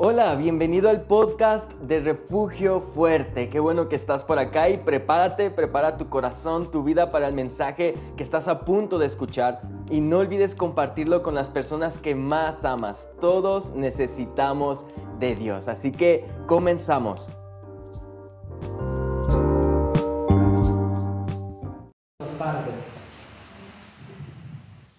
Hola, 0.00 0.36
bienvenido 0.36 0.88
al 0.88 1.02
podcast 1.02 1.68
de 1.80 1.98
Refugio 1.98 2.82
Fuerte. 2.94 3.48
Qué 3.48 3.58
bueno 3.58 3.88
que 3.88 3.96
estás 3.96 4.22
por 4.22 4.38
acá 4.38 4.68
y 4.68 4.78
prepárate, 4.78 5.50
prepara 5.50 5.96
tu 5.96 6.08
corazón, 6.08 6.70
tu 6.70 6.84
vida 6.84 7.10
para 7.10 7.26
el 7.26 7.34
mensaje 7.34 7.96
que 8.16 8.22
estás 8.22 8.46
a 8.46 8.60
punto 8.60 9.00
de 9.00 9.06
escuchar. 9.06 9.60
Y 9.90 10.00
no 10.00 10.18
olvides 10.18 10.54
compartirlo 10.54 11.24
con 11.24 11.34
las 11.34 11.48
personas 11.48 11.98
que 11.98 12.14
más 12.14 12.64
amas. 12.64 13.08
Todos 13.20 13.74
necesitamos 13.74 14.86
de 15.18 15.34
Dios. 15.34 15.66
Así 15.66 15.90
que 15.90 16.24
comenzamos. 16.46 17.32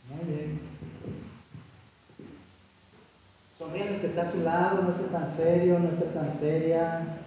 Muy 0.09 0.25
bien. 0.27 0.69
Sonríe 3.69 3.95
el 3.95 4.01
que 4.01 4.07
está 4.07 4.23
a 4.23 4.31
su 4.31 4.41
lado, 4.41 4.81
no 4.81 4.91
esté 4.91 5.03
tan 5.05 5.27
serio, 5.27 5.79
no 5.79 5.89
esté 5.89 6.05
tan 6.05 6.31
seria. 6.31 7.17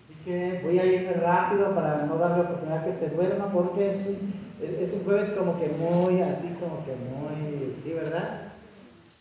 Así 0.00 0.14
que 0.24 0.60
voy 0.64 0.78
a 0.78 0.84
irme 0.84 1.12
rápido 1.12 1.74
para 1.74 2.04
no 2.04 2.16
darle 2.16 2.42
oportunidad 2.42 2.84
que 2.84 2.94
se 2.94 3.10
duerma 3.10 3.52
porque 3.52 3.90
es 3.90 4.22
un, 4.22 4.34
es 4.60 4.92
un 4.94 5.04
jueves 5.04 5.30
como 5.30 5.58
que 5.58 5.68
muy, 5.68 6.20
así 6.22 6.48
como 6.58 6.84
que 6.84 6.96
muy, 6.96 7.76
sí, 7.82 7.92
¿verdad? 7.92 8.48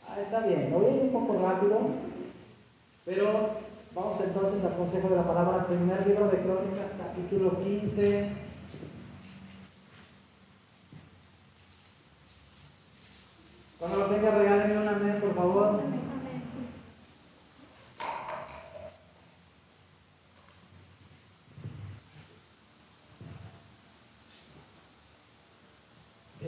Ah, 0.07 0.19
está 0.19 0.39
bien, 0.41 0.71
me 0.71 0.77
voy 0.77 0.85
a 0.85 0.95
ir 0.95 1.01
un 1.03 1.11
poco 1.11 1.47
rápido, 1.47 1.79
pero 3.05 3.51
vamos 3.93 4.19
entonces 4.21 4.65
al 4.65 4.77
consejo 4.77 5.09
de 5.09 5.17
la 5.17 5.27
palabra, 5.27 5.67
primer 5.67 6.07
libro 6.07 6.27
de 6.27 6.37
Crónicas, 6.37 6.91
capítulo 6.97 7.59
15. 7.59 8.29
Cuando 13.77 13.97
lo 13.97 14.05
tenga, 14.07 14.31
regálenme 14.31 14.81
un 14.81 14.87
amén, 14.87 15.21
por 15.21 15.35
favor. 15.35 15.98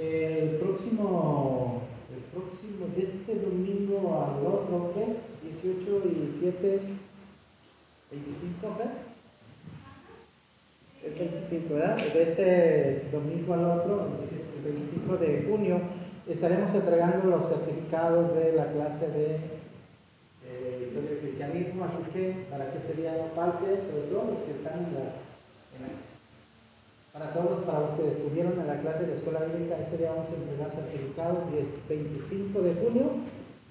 El 0.02 0.58
próximo, 0.58 1.84
el 2.12 2.24
próximo, 2.34 2.88
de 2.96 3.04
este 3.04 3.36
domingo 3.36 4.26
al 4.26 4.44
otro, 4.44 4.92
¿qué 4.96 5.12
es? 5.12 5.44
18 5.44 6.02
y 6.08 6.28
7, 6.28 6.82
25, 8.10 8.78
¿qué? 8.80 8.86
Es 11.08 11.20
25, 11.20 11.76
¿verdad? 11.76 11.98
De 11.98 12.24
este 12.24 13.10
domingo 13.12 13.54
al 13.54 13.64
otro, 13.64 14.08
el 14.58 14.64
25 14.74 15.18
de 15.18 15.46
junio, 15.48 15.80
estaremos 16.28 16.74
entregando 16.74 17.30
los 17.30 17.48
certificados 17.48 18.34
de 18.34 18.54
la 18.54 18.72
clase 18.72 19.12
de 19.12 19.36
eh, 20.48 20.80
Historia 20.82 21.12
del 21.12 21.20
Cristianismo, 21.20 21.86
así 21.86 22.02
que 22.12 22.48
para 22.50 22.74
que 22.74 22.80
no 22.80 23.30
falte, 23.36 23.86
sobre 23.86 24.08
todo 24.10 24.32
los 24.32 24.40
que 24.40 24.52
están 24.52 24.80
en 24.80 24.96
la, 24.96 25.14
en 25.78 25.84
la 25.84 25.90
para 27.14 27.34
todos, 27.34 27.66
para 27.66 27.82
los 27.82 27.92
que 27.94 28.04
descubrieron 28.04 28.60
en 28.60 28.68
la 28.68 28.80
clase 28.80 29.06
de 29.06 29.14
Escuela 29.14 29.42
Bíblica, 29.42 29.78
ese 29.80 29.98
día 29.98 30.12
vamos 30.12 30.30
a 30.32 30.36
entregar 30.36 30.72
certificados 30.72 31.52
10, 31.52 31.88
25 31.90 32.62
de 32.62 32.76
junio, 32.76 33.12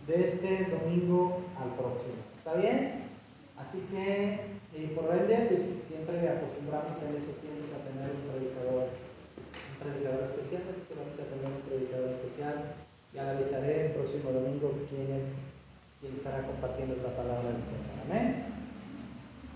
de 0.07 0.25
este 0.25 0.67
domingo 0.69 1.41
al 1.57 1.75
próximo. 1.75 2.17
¿Está 2.35 2.55
bien? 2.55 3.09
Así 3.57 3.89
que, 3.91 4.41
eh, 4.75 4.93
por 4.95 5.15
ende, 5.15 5.47
pues 5.49 5.63
siempre 5.63 6.29
acostumbramos 6.29 7.01
en 7.03 7.17
estos 7.17 7.37
tiempos 7.39 7.71
a 7.73 7.85
tener 7.89 8.11
un 8.13 8.29
predicador 8.29 8.89
un 8.91 9.77
predicador 9.81 10.25
especial, 10.25 10.63
así 10.69 10.83
que 10.87 10.95
vamos 10.95 11.17
a 11.17 11.25
tener 11.25 11.49
un 11.49 11.65
predicador 11.65 12.11
especial. 12.11 12.77
Ya 13.15 13.25
le 13.25 13.31
avisaré 13.31 13.87
el 13.87 13.93
próximo 13.93 14.31
domingo 14.33 14.73
quién, 14.89 15.17
es, 15.17 15.49
quién 16.01 16.13
estará 16.13 16.47
compartiendo 16.47 16.97
la 17.03 17.17
palabra 17.17 17.51
del 17.53 17.63
Señor. 17.63 17.97
Amén. 18.05 18.45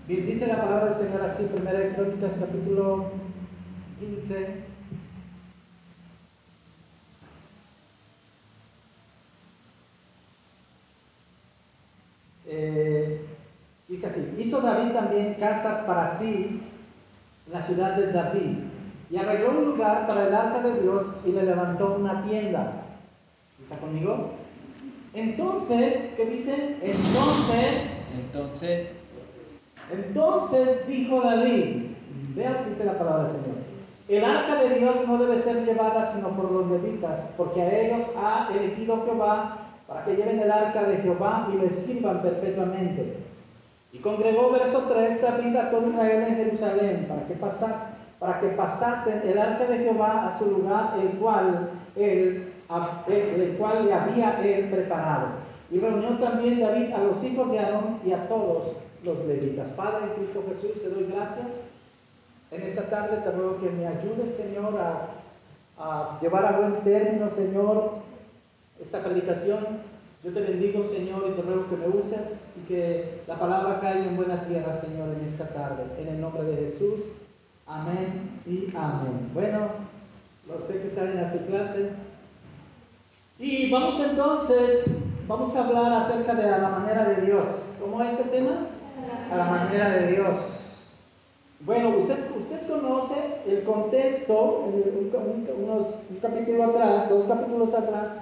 Bien, 0.07 0.25
dice 0.25 0.47
la 0.47 0.61
palabra 0.61 0.85
del 0.85 0.93
Señor 0.93 1.21
así, 1.21 1.53
primera 1.53 1.79
de 1.79 1.95
Crónicas, 1.95 2.37
capítulo 2.39 3.24
15. 3.99 4.63
Eh, 12.47 13.25
dice 13.87 14.07
así, 14.07 14.35
hizo 14.39 14.61
David 14.61 14.91
también 14.91 15.33
casas 15.35 15.85
para 15.85 16.07
sí 16.07 16.61
en 17.47 17.53
la 17.53 17.61
ciudad 17.61 17.95
de 17.95 18.11
David 18.11 18.57
y 19.09 19.17
arregló 19.17 19.51
un 19.51 19.65
lugar 19.65 20.07
para 20.07 20.27
el 20.27 20.35
arca 20.35 20.61
de 20.61 20.81
Dios 20.81 21.17
y 21.25 21.31
le 21.31 21.43
levantó 21.43 21.95
una 21.95 22.23
tienda. 22.25 22.83
¿Está 23.61 23.77
conmigo? 23.77 24.31
Entonces, 25.13 26.15
¿qué 26.17 26.25
dice? 26.25 26.77
Entonces, 26.81 28.33
Entonces, 28.35 29.03
entonces 29.91 30.87
dijo 30.87 31.21
David, 31.21 31.87
vea 32.35 32.51
lo 32.51 32.63
que 32.63 32.69
dice 32.71 32.85
la 32.85 32.97
palabra 32.97 33.23
del 33.23 33.31
Señor. 33.31 33.74
El 34.07 34.23
arca 34.23 34.55
de 34.55 34.79
Dios 34.79 35.07
no 35.07 35.17
debe 35.17 35.37
ser 35.37 35.65
llevada 35.65 36.05
sino 36.05 36.29
por 36.29 36.51
los 36.51 36.69
levitas, 36.69 37.33
porque 37.35 37.61
a 37.61 37.79
ellos 37.79 38.15
ha 38.21 38.49
elegido 38.53 39.03
Jehová 39.03 39.57
para 39.87 40.03
que 40.03 40.15
lleven 40.15 40.39
el 40.39 40.51
arca 40.51 40.83
de 40.83 40.97
Jehová 40.97 41.47
y 41.51 41.57
les 41.57 41.75
sirvan 41.77 42.21
perpetuamente. 42.21 43.17
Y 43.91 43.99
congregó, 43.99 44.51
verso 44.51 44.85
3, 44.89 45.21
David 45.21 45.55
a 45.55 45.71
todo 45.71 45.89
Israel 45.89 46.25
en 46.27 46.35
Jerusalén 46.35 47.05
para 47.07 47.25
que 47.25 47.35
pasase 47.35 48.05
para 48.19 48.39
que 48.39 48.47
pasasen 48.49 49.29
el 49.29 49.37
arca 49.37 49.65
de 49.65 49.77
Jehová 49.79 50.27
a 50.27 50.37
su 50.37 50.51
lugar, 50.51 50.97
el 50.99 51.09
cual, 51.19 51.69
él, 51.95 52.53
el 53.07 53.55
cual 53.57 53.85
le 53.85 53.93
había 53.93 54.39
él 54.41 54.69
preparado. 54.69 55.27
Y 55.69 55.79
reunió 55.79 56.17
también 56.17 56.59
David 56.59 56.93
a 56.93 56.99
los 56.99 57.23
hijos 57.23 57.51
de 57.51 57.59
Aarón 57.59 57.99
y 58.05 58.13
a 58.13 58.27
todos 58.27 58.77
los 59.03 59.19
levitas. 59.25 59.69
Padre 59.71 60.05
en 60.05 60.13
Cristo 60.15 60.43
Jesús, 60.47 60.81
te 60.81 60.89
doy 60.89 61.07
gracias. 61.11 61.69
En 62.55 62.63
esta 62.63 62.83
tarde 62.83 63.17
te 63.17 63.31
ruego 63.31 63.59
que 63.59 63.69
me 63.69 63.85
ayudes, 63.85 64.33
Señor, 64.33 64.73
a, 65.77 66.17
llevar 66.21 66.45
a 66.45 66.57
buen 66.57 66.83
término, 66.85 67.29
Señor, 67.29 67.95
esta 68.79 69.03
predicación. 69.03 69.65
Yo 70.23 70.31
te 70.31 70.39
bendigo, 70.41 70.81
Señor, 70.81 71.25
y 71.29 71.33
te 71.33 71.41
ruego 71.41 71.69
que 71.69 71.75
me 71.75 71.87
uses 71.89 72.55
y 72.57 72.65
que 72.65 73.21
la 73.27 73.37
palabra 73.37 73.81
caiga 73.81 74.05
en 74.05 74.15
buena 74.15 74.47
tierra, 74.47 74.73
Señor, 74.73 75.09
en 75.09 75.25
esta 75.25 75.49
tarde. 75.49 75.83
En 75.99 76.07
el 76.07 76.21
nombre 76.21 76.43
de 76.43 76.55
Jesús. 76.55 77.23
Amén 77.67 78.41
y 78.45 78.73
amén. 78.75 79.31
Bueno, 79.33 79.67
los 80.47 80.63
que 80.63 80.89
salen 80.89 81.19
a 81.19 81.29
su 81.29 81.45
clase. 81.45 81.91
Y 83.37 83.69
vamos 83.69 83.99
entonces, 83.99 85.09
vamos 85.27 85.53
a 85.57 85.67
hablar 85.67 85.91
acerca 85.93 86.33
de 86.35 86.49
la 86.49 86.69
manera 86.69 87.03
de 87.03 87.25
Dios. 87.25 87.71
¿Cómo 87.81 88.01
es 88.01 88.17
el 88.17 88.29
tema? 88.29 88.67
A 89.29 89.35
la 89.35 89.45
manera 89.45 89.89
de 89.89 90.13
Dios. 90.13 90.74
Bueno, 91.65 91.97
usted, 91.97 92.29
usted 92.37 92.67
conoce 92.67 93.37
el 93.47 93.63
contexto, 93.63 94.67
un, 94.67 94.83
un, 94.83 95.63
unos, 95.63 96.05
un 96.11 96.17
capítulo 96.17 96.65
atrás, 96.65 97.09
dos 97.09 97.25
capítulos 97.25 97.73
atrás. 97.73 98.21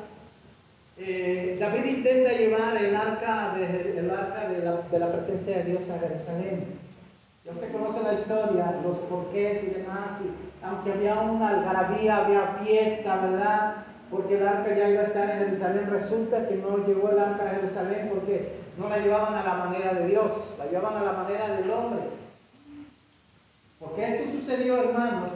Eh, 0.98 1.58
David 1.59 1.84
intenta 1.84 2.32
llevar 2.32 2.78
el 2.78 2.96
arca, 2.96 3.53
de, 3.58 4.00
el 4.00 4.09
arca 4.09 4.48
de, 4.48 4.64
la, 4.64 4.82
de 4.90 4.98
la 5.00 5.12
presencia 5.12 5.58
de 5.58 5.64
Dios 5.66 5.90
a 5.90 6.00
Jerusalén. 6.00 6.68
Ya 7.44 7.52
usted 7.52 7.70
conoce 7.74 8.02
la 8.02 8.14
historia, 8.14 8.80
los 8.82 9.00
porqués 9.00 9.64
y 9.66 9.72
demás, 9.72 10.26
y 10.26 10.66
aunque 10.66 10.94
había 10.94 11.16
una 11.16 11.50
algarabía, 11.50 12.24
había 12.24 12.59
fiesta, 12.64 13.18
¿verdad? 13.26 13.76
Porque 14.09 14.38
el 14.38 14.48
arca 14.48 14.74
ya 14.74 14.88
iba 14.88 15.02
a 15.02 15.03
estar 15.03 15.30
en 15.30 15.40
Jerusalén, 15.40 15.90
resulta 15.90 16.48
que 16.48 16.56
no 16.56 16.78
llegó 16.78 17.09
el 17.09 17.20
arca 17.20 17.44
a 17.44 17.56
Jerusalén 17.56 18.09
porque 18.14 18.53
no 18.78 18.88
la 18.88 19.00
llevaban 19.00 19.34
a 19.36 19.44
la 19.44 19.56
manera 19.56 19.96
de 19.96 20.08
Dios, 20.08 20.56
la 20.59 20.68
llevaban 20.68 21.02
a 21.02 21.03
la 21.03 21.12
manera 21.12 21.58
del 21.58 21.70
hombre. 21.70 22.22
Porque 23.84 24.08
esto 24.08 24.32
sucedió, 24.32 24.78
hermanos, 24.78 25.30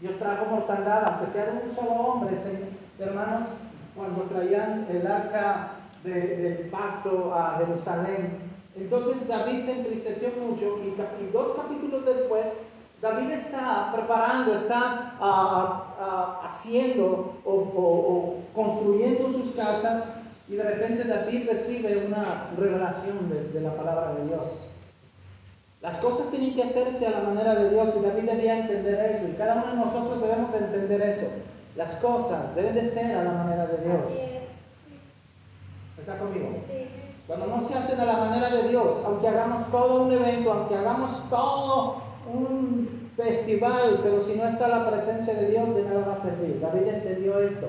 Dios 0.00 0.16
trajo 0.18 0.46
mortandad, 0.46 1.04
aunque 1.06 1.30
sea 1.30 1.46
de 1.46 1.66
un 1.66 1.74
solo 1.74 1.90
hombre, 1.90 2.36
hermanos, 2.98 3.48
cuando 3.96 4.22
traían 4.22 4.86
el 4.90 5.06
arca 5.06 5.72
de, 6.04 6.12
del 6.12 6.70
pacto 6.70 7.34
a 7.34 7.58
Jerusalén, 7.58 8.44
entonces 8.76 9.28
David 9.28 9.62
se 9.62 9.78
entristeció 9.78 10.30
mucho 10.40 10.78
y, 10.84 11.30
dos 11.32 11.52
capítulos 11.52 12.04
después 12.04 12.60
David 13.00 13.32
está 13.32 13.92
preparando, 13.94 14.54
está 14.54 15.14
uh, 15.20 16.44
haciendo 16.44 17.36
o, 17.44 18.36
construyendo 18.54 19.30
sus 19.30 19.52
casas 19.52 20.20
y 20.48 20.56
de 20.56 20.62
repente 20.62 21.04
David 21.04 21.48
recibe 21.48 22.06
una 22.06 22.48
revelación 22.56 23.30
de, 23.52 23.60
la 23.60 23.76
palabra 23.76 24.14
de 24.14 24.28
Dios. 24.28 24.70
Las 25.84 25.98
cosas 25.98 26.30
tienen 26.30 26.54
que 26.54 26.62
hacerse 26.62 27.06
a 27.06 27.10
la 27.10 27.20
manera 27.28 27.54
de 27.56 27.68
Dios 27.68 27.94
y 28.00 28.02
David 28.02 28.22
debía 28.22 28.58
entender 28.60 28.98
eso 29.10 29.28
y 29.28 29.32
cada 29.32 29.56
uno 29.56 29.66
de 29.66 29.74
nosotros 29.74 30.18
debemos 30.18 30.54
entender 30.54 31.02
eso. 31.02 31.26
Las 31.76 31.96
cosas 31.96 32.54
deben 32.54 32.74
de 32.74 32.82
ser 32.82 33.14
a 33.14 33.22
la 33.22 33.32
manera 33.32 33.66
de 33.66 33.84
Dios. 33.84 34.34
¿Está 36.00 36.18
conmigo? 36.18 36.54
Sí. 36.66 36.86
Cuando 37.26 37.48
no 37.48 37.60
se 37.60 37.76
hacen 37.76 38.00
a 38.00 38.06
la 38.06 38.16
manera 38.16 38.48
de 38.48 38.70
Dios, 38.70 39.02
aunque 39.04 39.28
hagamos 39.28 39.70
todo 39.70 40.04
un 40.04 40.12
evento, 40.12 40.54
aunque 40.54 40.74
hagamos 40.74 41.28
todo 41.28 41.96
un 42.32 43.10
festival, 43.14 44.00
pero 44.02 44.22
si 44.22 44.36
no 44.36 44.48
está 44.48 44.68
la 44.68 44.88
presencia 44.88 45.34
de 45.34 45.48
Dios, 45.50 45.74
de 45.74 45.82
nada 45.82 46.06
va 46.06 46.14
a 46.14 46.16
servir. 46.16 46.60
David 46.62 46.88
entendió 46.88 47.40
esto. 47.40 47.68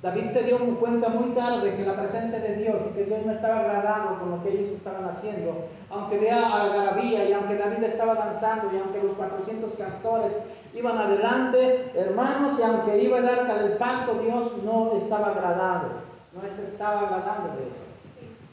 David 0.00 0.28
se 0.28 0.44
dio 0.44 0.58
cuenta 0.78 1.08
muy 1.08 1.30
tarde 1.30 1.74
que 1.74 1.84
la 1.84 1.96
presencia 1.96 2.38
de 2.38 2.54
Dios 2.54 2.90
y 2.90 2.94
que 2.94 3.04
Dios 3.04 3.26
no 3.26 3.32
estaba 3.32 3.58
agradado 3.60 4.20
con 4.20 4.30
lo 4.30 4.40
que 4.40 4.50
ellos 4.50 4.70
estaban 4.70 5.04
haciendo. 5.04 5.64
Aunque 5.90 6.18
vea 6.18 6.62
algarabía 6.62 7.28
y 7.28 7.32
aunque 7.32 7.56
David 7.56 7.82
estaba 7.82 8.14
danzando 8.14 8.70
y 8.72 8.78
aunque 8.78 9.02
los 9.02 9.14
400 9.14 9.74
cantores 9.74 10.36
iban 10.72 10.96
adelante, 10.98 11.90
hermanos, 11.96 12.60
y 12.60 12.62
aunque 12.62 13.02
iba 13.02 13.18
el 13.18 13.28
arca 13.28 13.56
del 13.56 13.72
pacto, 13.72 14.14
Dios 14.22 14.62
no 14.62 14.92
estaba 14.96 15.30
agradado. 15.30 15.88
No 16.32 16.48
se 16.48 16.62
estaba 16.62 17.00
agradando 17.00 17.56
de 17.56 17.68
eso. 17.68 17.86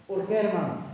¿Por 0.08 0.26
qué, 0.26 0.38
hermano? 0.40 0.86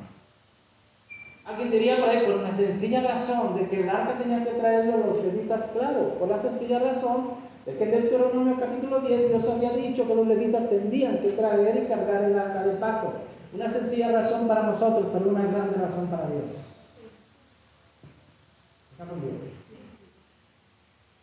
Alguien 1.45 1.71
diría 1.71 1.97
por 1.97 2.09
ahí, 2.09 2.25
por 2.25 2.35
una 2.35 2.53
sencilla 2.53 3.01
razón 3.01 3.55
de 3.55 3.69
que 3.69 3.81
el 3.81 3.89
arca 3.89 4.17
tenía 4.17 4.43
que 4.43 4.51
traerlo 4.51 4.97
los 4.97 5.23
levitas, 5.23 5.65
claro, 5.73 6.15
por 6.19 6.27
la 6.27 6.39
sencilla 6.39 6.79
razón 6.79 7.50
es 7.65 7.75
que 7.77 7.83
en 7.83 7.91
Deuteronomio 7.91 8.57
capítulo 8.59 8.99
10 9.01 9.29
Dios 9.29 9.49
había 9.49 9.73
dicho 9.73 10.07
que 10.07 10.15
los 10.15 10.27
levitas 10.27 10.69
tendrían 10.69 11.19
que 11.19 11.29
traer 11.29 11.83
y 11.83 11.87
cargar 11.87 12.23
el 12.23 12.37
arca 12.37 12.63
de 12.63 12.73
pacto. 12.73 13.13
Una 13.53 13.69
sencilla 13.69 14.11
razón 14.11 14.47
para 14.47 14.63
nosotros, 14.63 15.07
pero 15.13 15.29
una 15.29 15.43
grande 15.43 15.77
razón 15.77 16.07
para 16.07 16.27
Dios. 16.27 16.71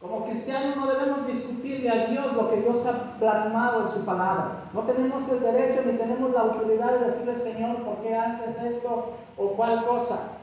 Como 0.01 0.25
cristianos 0.25 0.77
no 0.77 0.87
debemos 0.87 1.27
discutirle 1.27 1.91
a 1.91 2.07
Dios 2.07 2.33
lo 2.35 2.49
que 2.49 2.61
Dios 2.61 2.87
ha 2.87 3.19
plasmado 3.19 3.83
en 3.83 3.89
su 3.89 4.05
palabra. 4.05 4.65
No 4.73 4.83
tenemos 4.83 5.29
el 5.29 5.41
derecho 5.41 5.83
ni 5.85 5.99
tenemos 5.99 6.33
la 6.33 6.41
autoridad 6.43 6.93
de 6.93 7.07
decirle, 7.07 7.37
Señor, 7.37 7.83
¿por 7.83 7.97
qué 7.97 8.15
haces 8.15 8.63
esto 8.63 9.13
o 9.37 9.49
cual 9.51 9.85
cosa? 9.87 10.35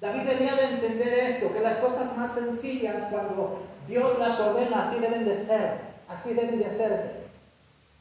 David 0.00 0.22
debía 0.22 0.54
de 0.54 0.74
entender 0.74 1.14
esto, 1.14 1.52
que 1.52 1.60
las 1.60 1.76
cosas 1.76 2.16
más 2.16 2.34
sencillas, 2.34 3.06
cuando 3.10 3.58
Dios 3.86 4.18
las 4.18 4.40
ordena, 4.40 4.80
así 4.80 5.00
deben 5.00 5.24
de 5.24 5.34
ser, 5.34 5.80
así 6.08 6.34
deben 6.34 6.58
de 6.58 6.66
hacerse. 6.66 7.24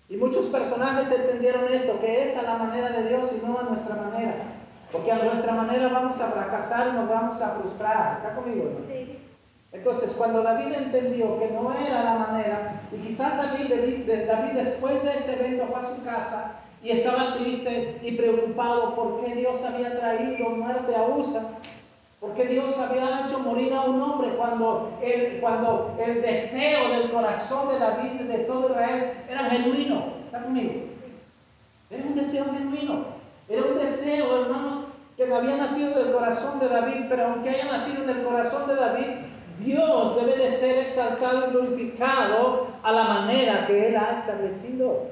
Y 0.09 0.18
muchos 0.18 0.47
personajes 0.47 1.12
entendieron 1.12 1.71
esto, 1.74 2.00
que 2.00 2.24
es 2.24 2.38
a 2.38 2.44
la 2.44 2.56
manera 2.56 2.89
de 2.89 3.09
Dios 3.09 3.31
y 3.33 3.45
no 3.45 3.59
a 3.59 3.63
nuestra 3.63 3.95
manera. 3.95 4.35
Porque 4.91 5.12
a 5.12 5.24
nuestra 5.24 5.53
manera 5.53 5.88
vamos 5.88 6.21
a 6.21 6.31
fracasar 6.31 6.89
y 6.89 6.97
nos 6.97 7.09
vamos 7.09 7.41
a 7.41 7.56
frustrar. 7.56 8.18
¿Está 8.18 8.35
conmigo? 8.35 8.69
Sí. 8.88 9.18
Entonces, 9.71 10.13
cuando 10.15 10.44
David 10.44 10.71
entendió 10.71 11.39
que 11.39 11.50
no 11.50 11.74
era 11.74 12.03
la 12.03 12.13
manera, 12.13 12.81
y 12.91 12.97
quizás 12.97 13.38
David, 13.38 13.74
David, 14.27 14.51
después 14.53 15.03
de 15.03 15.15
ese 15.15 15.44
evento 15.44 15.65
fue 15.71 15.79
a 15.79 15.83
su 15.83 16.03
casa 16.03 16.59
y 16.83 16.91
estaba 16.91 17.33
triste 17.33 18.00
y 18.03 18.15
preocupado 18.15 18.94
por 18.94 19.25
qué 19.25 19.33
Dios 19.33 19.65
había 19.65 20.00
traído 20.00 20.50
muerte 20.50 20.95
a 20.95 21.07
Usa, 21.07 21.57
Dios 22.53 22.77
había 22.77 23.25
hecho 23.25 23.39
morir 23.39 23.73
a 23.73 23.81
un 23.81 24.00
hombre 24.00 24.29
cuando 24.35 24.97
el, 25.01 25.39
cuando 25.41 25.95
el 26.00 26.21
deseo 26.21 26.89
del 26.89 27.11
corazón 27.11 27.69
de 27.69 27.79
David 27.79 28.21
de 28.21 28.38
todo 28.39 28.69
Israel 28.69 29.13
era 29.27 29.50
genuino. 29.50 30.03
¿Está 30.25 30.44
conmigo? 30.44 30.71
Era 31.89 32.03
un 32.03 32.15
deseo 32.15 32.45
genuino. 32.45 33.05
Era 33.50 33.63
un 33.63 33.75
deseo, 33.75 34.41
hermanos, 34.41 34.75
que 35.17 35.33
había 35.33 35.57
nacido 35.57 35.91
del 35.91 36.13
corazón 36.13 36.59
de 36.59 36.69
David, 36.69 37.05
pero 37.09 37.25
aunque 37.25 37.50
haya 37.50 37.71
nacido 37.71 38.03
del 38.05 38.21
corazón 38.21 38.67
de 38.67 38.75
David, 38.75 39.07
Dios 39.59 40.15
debe 40.15 40.38
de 40.38 40.47
ser 40.47 40.83
exaltado 40.83 41.47
y 41.47 41.51
glorificado 41.51 42.67
a 42.83 42.91
la 42.91 43.03
manera 43.03 43.65
que 43.65 43.88
Él 43.88 43.95
ha 43.95 44.11
establecido. 44.11 45.07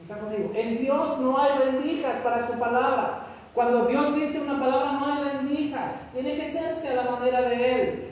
¿Está 0.00 0.18
conmigo? 0.18 0.52
En 0.54 0.78
Dios 0.78 1.18
no 1.18 1.38
hay 1.38 1.58
rendijas 1.58 2.18
para 2.18 2.46
su 2.46 2.58
palabra. 2.58 3.23
Cuando 3.54 3.86
Dios 3.86 4.14
dice 4.16 4.42
una 4.42 4.58
palabra 4.58 4.92
no 4.92 5.06
hay 5.06 5.24
rendijas, 5.30 6.10
tiene 6.12 6.34
que 6.34 6.42
hacerse 6.42 6.90
a 6.90 7.04
la 7.04 7.10
manera 7.12 7.42
de 7.42 7.80
Él. 7.80 8.10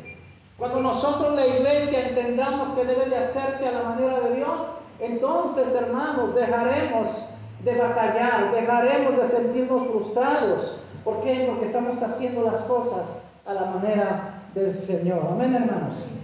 Cuando 0.57 0.81
nosotros 0.81 1.35
la 1.35 1.45
iglesia 1.45 2.09
entendamos 2.09 2.71
que 2.71 2.85
debe 2.85 3.07
de 3.07 3.17
hacerse 3.17 3.69
a 3.69 3.73
la 3.73 3.83
manera 3.83 4.21
de 4.21 4.37
Dios, 4.37 4.61
entonces 5.01 5.83
hermanos 5.83 6.35
dejaremos 6.35 7.35
de 7.65 7.77
batallar, 7.77 8.53
dejaremos 8.53 9.17
de 9.17 9.27
sentirnos 9.27 9.83
frustrados. 9.89 10.79
¿Por 11.03 11.19
qué? 11.19 11.47
Porque 11.49 11.65
estamos 11.65 12.01
haciendo 12.01 12.45
las 12.45 12.63
cosas 12.63 13.35
a 13.45 13.53
la 13.53 13.65
manera 13.65 14.45
del 14.55 14.73
Señor. 14.73 15.27
Amén 15.29 15.55
hermanos. 15.55 16.19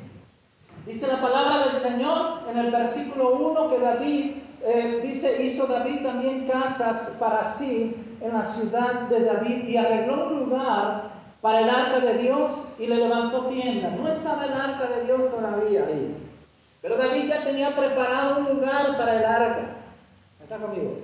Dice 0.87 1.09
la 1.09 1.21
palabra 1.21 1.65
del 1.65 1.73
Señor 1.73 2.43
en 2.49 2.57
el 2.57 2.71
versículo 2.71 3.37
1 3.37 3.69
que 3.69 3.79
David 3.81 4.37
eh, 4.65 5.01
dice, 5.03 5.43
hizo 5.45 5.67
David 5.67 6.03
también 6.03 6.47
casas 6.47 7.17
para 7.21 7.43
sí 7.43 7.95
en 8.21 8.33
la 8.33 8.45
ciudad 8.45 9.03
de 9.09 9.25
David 9.25 9.69
y 9.69 9.77
arregló 9.77 10.29
un 10.29 10.41
lugar 10.41 11.11
para 11.41 11.61
el 11.61 11.71
arca 11.71 12.01
de 12.01 12.19
Dios 12.19 12.75
y 12.79 12.87
le 12.87 12.97
levantó 12.97 13.47
tienda. 13.47 13.91
No 13.91 14.09
estaba 14.09 14.45
el 14.45 14.53
arca 14.53 14.87
de 14.89 15.05
Dios 15.05 15.31
todavía 15.31 15.87
ahí. 15.87 16.17
Pero 16.83 16.97
David 16.97 17.29
ya 17.29 17.45
tenía 17.45 17.75
preparado 17.77 18.41
un 18.41 18.57
lugar 18.57 18.97
para 18.97 19.15
el 19.17 19.25
arca. 19.25 19.77
¿Está 20.43 20.57
conmigo? 20.57 20.99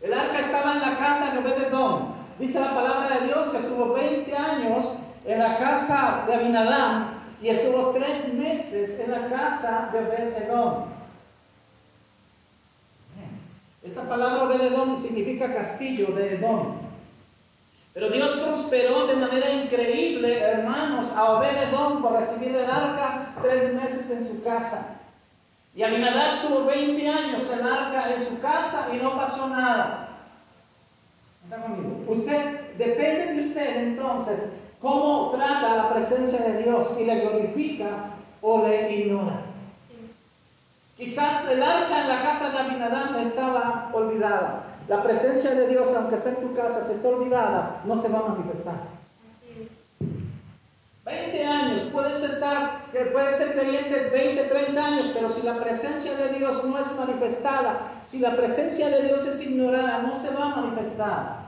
El 0.00 0.12
arca 0.12 0.38
estaba 0.38 0.74
en 0.74 0.80
la 0.80 0.96
casa 0.96 1.32
de 1.32 1.38
Obededón. 1.38 2.14
Dice 2.38 2.60
la 2.60 2.74
palabra 2.74 3.18
de 3.18 3.26
Dios 3.26 3.48
que 3.48 3.58
estuvo 3.58 3.94
20 3.94 4.36
años 4.36 5.04
en 5.24 5.38
la 5.38 5.56
casa 5.56 6.24
de 6.26 6.34
Abinadam 6.34 7.22
y 7.42 7.48
estuvo 7.48 7.90
tres 7.90 8.34
meses 8.34 9.00
en 9.00 9.10
la 9.12 9.26
casa 9.26 9.90
de 9.92 9.98
Obededón. 10.00 10.93
Esa 13.84 14.08
palabra 14.08 14.44
Obededón 14.44 14.98
significa 14.98 15.52
castillo 15.52 16.06
de 16.14 16.36
Edom. 16.36 16.78
Pero 17.92 18.08
Dios 18.08 18.32
prosperó 18.32 19.06
de 19.06 19.16
manera 19.16 19.52
increíble, 19.52 20.40
hermanos, 20.40 21.12
a 21.14 21.34
Obededón 21.34 22.00
por 22.00 22.12
recibir 22.14 22.56
el 22.56 22.64
arca 22.64 23.34
tres 23.42 23.74
meses 23.74 24.10
en 24.10 24.24
su 24.24 24.42
casa. 24.42 25.02
Y 25.76 25.82
Aminadab 25.82 26.40
tuvo 26.40 26.64
20 26.64 27.08
años 27.08 27.52
el 27.52 27.66
arca 27.66 28.14
en 28.14 28.24
su 28.24 28.40
casa 28.40 28.88
y 28.94 28.96
no 28.96 29.16
pasó 29.16 29.50
nada. 29.50 30.08
Usted, 32.08 32.76
depende 32.78 33.34
de 33.34 33.40
usted 33.40 33.76
entonces 33.76 34.60
cómo 34.80 35.30
trata 35.30 35.76
la 35.76 35.92
presencia 35.92 36.40
de 36.40 36.62
Dios, 36.62 36.96
si 36.96 37.04
le 37.04 37.20
glorifica 37.20 38.14
o 38.40 38.66
le 38.66 38.92
ignora. 38.92 39.53
Quizás 40.96 41.50
el 41.50 41.62
arca 41.62 42.02
en 42.02 42.08
la 42.08 42.22
casa 42.22 42.50
de 42.50 42.58
Abinadab 42.58 43.18
estaba 43.18 43.90
olvidada. 43.92 44.64
La 44.86 45.02
presencia 45.02 45.52
de 45.54 45.68
Dios, 45.68 45.92
aunque 45.96 46.14
está 46.14 46.30
en 46.30 46.36
tu 46.36 46.54
casa, 46.54 46.84
se 46.84 46.92
está 46.92 47.08
olvidada, 47.08 47.80
no 47.84 47.96
se 47.96 48.10
va 48.10 48.20
a 48.20 48.28
manifestar. 48.28 48.74
Así 49.26 49.64
es. 49.64 49.72
20 51.04 51.46
años, 51.46 51.82
puedes 51.92 52.22
estar, 52.22 52.84
puedes 53.12 53.36
ser 53.36 53.58
creyente 53.58 54.10
20, 54.10 54.44
30 54.44 54.84
años, 54.84 55.10
pero 55.12 55.28
si 55.30 55.42
la 55.42 55.58
presencia 55.58 56.16
de 56.16 56.38
Dios 56.38 56.64
no 56.64 56.78
es 56.78 56.96
manifestada, 56.96 57.80
si 58.02 58.20
la 58.20 58.36
presencia 58.36 58.88
de 58.88 59.02
Dios 59.02 59.26
es 59.26 59.50
ignorada, 59.50 59.98
no 59.98 60.14
se 60.14 60.34
va 60.34 60.44
a 60.44 60.56
manifestar. 60.56 61.44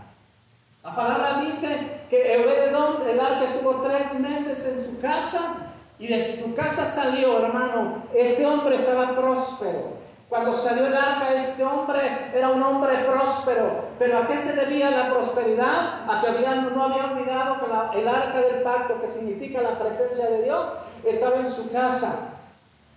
La 0.83 0.95
palabra 0.95 1.41
dice 1.41 2.03
que 2.11 2.37
Obededón, 2.43 3.09
el 3.09 3.21
arca 3.21 3.45
estuvo 3.45 3.83
tres 3.83 4.19
meses 4.19 4.73
en 4.73 4.81
su 4.81 5.01
casa 5.01 5.56
y 5.99 6.09
de 6.09 6.23
su 6.25 6.55
casa 6.55 6.85
salió, 6.85 7.39
hermano, 7.39 8.05
este 8.15 8.45
hombre 8.45 8.77
estaba 8.77 9.17
próspero. 9.17 9.97
Cuando 10.29 10.53
salió 10.53 10.87
el 10.89 10.97
arca, 10.97 11.33
este 11.33 11.65
hombre 11.65 12.01
era 12.35 12.51
un 12.51 12.63
hombre 12.63 12.99
próspero. 13.05 13.87
Pero 13.99 14.19
¿a 14.19 14.27
qué 14.27 14.37
se 14.37 14.55
debía 14.57 14.91
la 14.91 15.11
prosperidad? 15.11 16.11
A 16.11 16.21
que 16.21 16.31
no 16.75 16.83
había 16.83 17.05
olvidado 17.05 17.57
que 17.93 18.01
el 18.01 18.09
arca 18.09 18.41
del 18.41 18.63
pacto, 18.63 19.01
que 19.01 19.07
significa 19.07 19.63
la 19.63 19.79
presencia 19.79 20.29
de 20.29 20.43
Dios, 20.43 20.69
estaba 21.05 21.37
en 21.37 21.47
su 21.47 21.73
casa. 21.73 22.33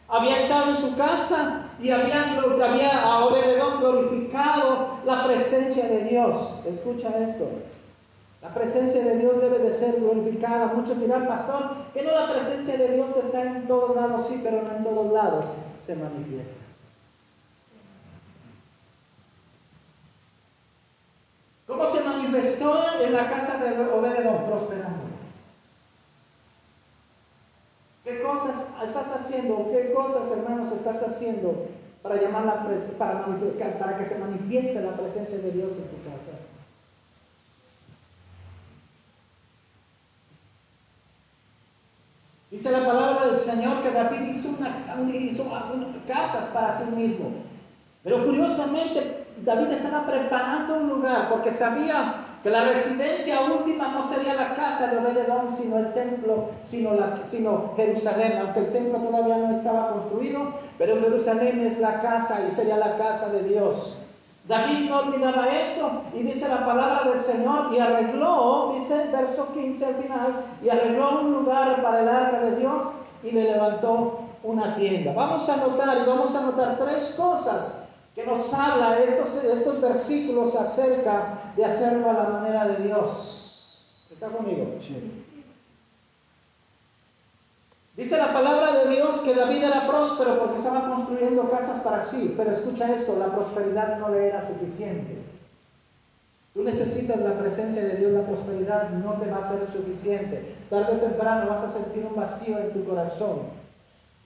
Había 0.07 0.35
estado 0.35 0.69
en 0.69 0.75
su 0.75 0.97
casa 0.97 1.69
y 1.79 1.91
había, 1.91 2.33
había 2.33 3.03
a 3.03 3.25
Obededón 3.25 3.79
glorificado 3.79 4.97
la 5.05 5.23
presencia 5.23 5.87
de 5.87 6.05
Dios. 6.05 6.65
Escucha 6.65 7.09
esto. 7.19 7.47
La 8.41 8.53
presencia 8.53 9.03
de 9.03 9.17
Dios 9.17 9.41
debe 9.41 9.59
de 9.59 9.71
ser 9.71 9.99
glorificada. 9.99 10.67
Muchos 10.67 10.99
dirán, 10.99 11.27
pastor, 11.27 11.71
que 11.93 12.03
no 12.03 12.11
la 12.11 12.31
presencia 12.31 12.77
de 12.77 12.95
Dios 12.95 13.15
está 13.17 13.41
en 13.41 13.67
todos 13.67 13.95
lados, 13.95 14.25
sí, 14.25 14.41
pero 14.43 14.61
no 14.61 14.71
en 14.71 14.83
todos 14.83 15.11
lados 15.11 15.45
se 15.77 15.97
manifiesta. 15.97 16.61
¿Cómo 21.67 21.85
se 21.85 22.03
manifestó 22.03 22.99
en 22.99 23.13
la 23.13 23.27
casa 23.27 23.63
de 23.63 23.87
Obededón? 23.89 24.45
Prosperando. 24.45 25.09
¿Qué 28.03 28.23
cosas 28.23 28.77
estás 28.83 29.15
haciendo? 29.15 29.67
¿Qué 29.69 29.91
cosas, 29.93 30.35
hermanos, 30.35 30.71
estás 30.71 31.03
haciendo 31.05 31.67
para, 32.01 32.15
llamar 32.19 32.45
la 32.45 32.67
para, 32.97 33.25
para 33.77 33.97
que 33.97 34.05
se 34.05 34.17
manifieste 34.17 34.81
la 34.81 34.97
presencia 34.97 35.37
de 35.37 35.51
Dios 35.51 35.75
en 35.77 35.89
tu 35.89 36.09
casa? 36.09 36.31
Dice 42.51 42.71
la 42.71 42.85
palabra 42.85 43.27
del 43.27 43.35
Señor 43.35 43.79
que 43.81 43.91
David 43.91 44.27
hizo, 44.27 44.57
casas 46.07 46.51
para 46.53 46.71
sí 46.71 46.95
mismo. 46.95 47.29
Pero 48.03 48.23
curiosamente 48.23 49.25
David 49.43 49.71
estaba 49.71 50.07
preparando 50.07 50.77
un 50.77 50.89
lugar 50.89 51.29
porque 51.29 51.51
sabía 51.51 52.15
que 52.41 52.49
la 52.49 52.63
residencia 52.63 53.41
última 53.41 53.89
no 53.89 54.01
sería 54.01 54.33
la 54.33 54.53
casa 54.53 54.87
de 54.87 54.97
Obededón, 54.97 55.51
sino 55.51 55.77
el 55.77 55.93
templo, 55.93 56.49
sino 56.61 57.73
Jerusalén, 57.75 58.37
aunque 58.39 58.59
el 58.59 58.71
templo 58.71 58.99
todavía 58.99 59.37
no 59.37 59.51
estaba 59.51 59.91
construido, 59.91 60.53
pero 60.77 60.99
Jerusalén 60.99 61.59
es 61.61 61.79
la 61.79 61.99
casa 61.99 62.45
y 62.47 62.51
sería 62.51 62.77
la 62.77 62.95
casa 62.95 63.31
de 63.31 63.43
Dios. 63.43 64.03
David 64.49 64.89
no 64.89 65.01
olvidaba 65.01 65.47
esto 65.47 66.01
y 66.11 66.23
dice 66.23 66.49
la 66.49 66.65
palabra 66.65 67.07
del 67.07 67.19
Señor 67.19 67.71
y 67.71 67.77
arregló, 67.77 68.71
dice 68.73 69.03
el 69.03 69.11
verso 69.11 69.53
15 69.53 69.85
al 69.85 69.93
final, 69.93 70.45
y 70.63 70.69
arregló 70.69 71.21
un 71.21 71.33
lugar 71.33 71.83
para 71.83 72.01
el 72.01 72.07
arca 72.09 72.39
de 72.39 72.55
Dios 72.55 73.03
y 73.21 73.29
le 73.29 73.43
levantó 73.43 74.21
una 74.41 74.75
tienda. 74.75 75.13
Vamos 75.13 75.47
a 75.49 75.57
notar 75.57 75.99
y 75.99 76.09
vamos 76.09 76.35
a 76.35 76.41
notar 76.47 76.79
tres 76.79 77.15
cosas 77.15 77.93
que 78.15 78.25
nos 78.25 78.51
habla 78.55 78.97
estos, 78.97 79.79
versículos 79.81 80.55
acerca 80.55 81.53
de 81.55 81.63
hacerlo 81.63 82.09
a 82.09 82.13
la 82.13 82.23
manera 82.23 82.67
de 82.69 82.87
Dios. 82.87 83.85
¿Está 84.11 84.29
conmigo? 84.29 84.65
Dice 87.99 88.17
la 88.17 88.31
palabra 88.31 88.71
de 88.71 88.95
Dios 88.95 89.19
que 89.19 89.35
David 89.35 89.61
era 89.61 89.85
próspero 89.85 90.39
porque 90.39 90.55
estaba 90.55 90.87
construyendo 90.87 91.49
casas 91.49 91.83
para 91.83 91.99
sí, 91.99 92.33
pero 92.37 92.49
escucha 92.49 92.89
esto, 92.95 93.19
la 93.19 93.35
prosperidad 93.35 93.99
no 93.99 94.07
le 94.07 94.25
era 94.25 94.41
suficiente. 94.41 95.17
Tú 96.53 96.63
necesitas 96.63 97.19
la 97.19 97.37
presencia 97.37 97.83
de 97.83 97.97
Dios, 97.97 98.13
la 98.13 98.25
prosperidad 98.25 98.89
no 98.91 99.15
te 99.15 99.29
va 99.29 99.39
a 99.39 99.41
ser 99.41 99.67
suficiente. 99.67 100.55
Tarde 100.69 100.95
o 100.95 100.99
temprano 101.01 101.49
vas 101.49 101.61
a 101.61 101.69
sentir 101.69 102.05
un 102.05 102.15
vacío 102.15 102.57
en 102.57 102.71
tu 102.71 102.85
corazón. 102.85 103.39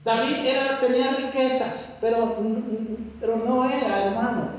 David 0.06 0.46
era, 0.46 0.80
tenía 0.80 1.16
riquezas, 1.16 1.98
pero, 2.00 2.36
pero 3.20 3.38
no 3.38 3.68
era 3.68 4.06
hermano. 4.06 4.50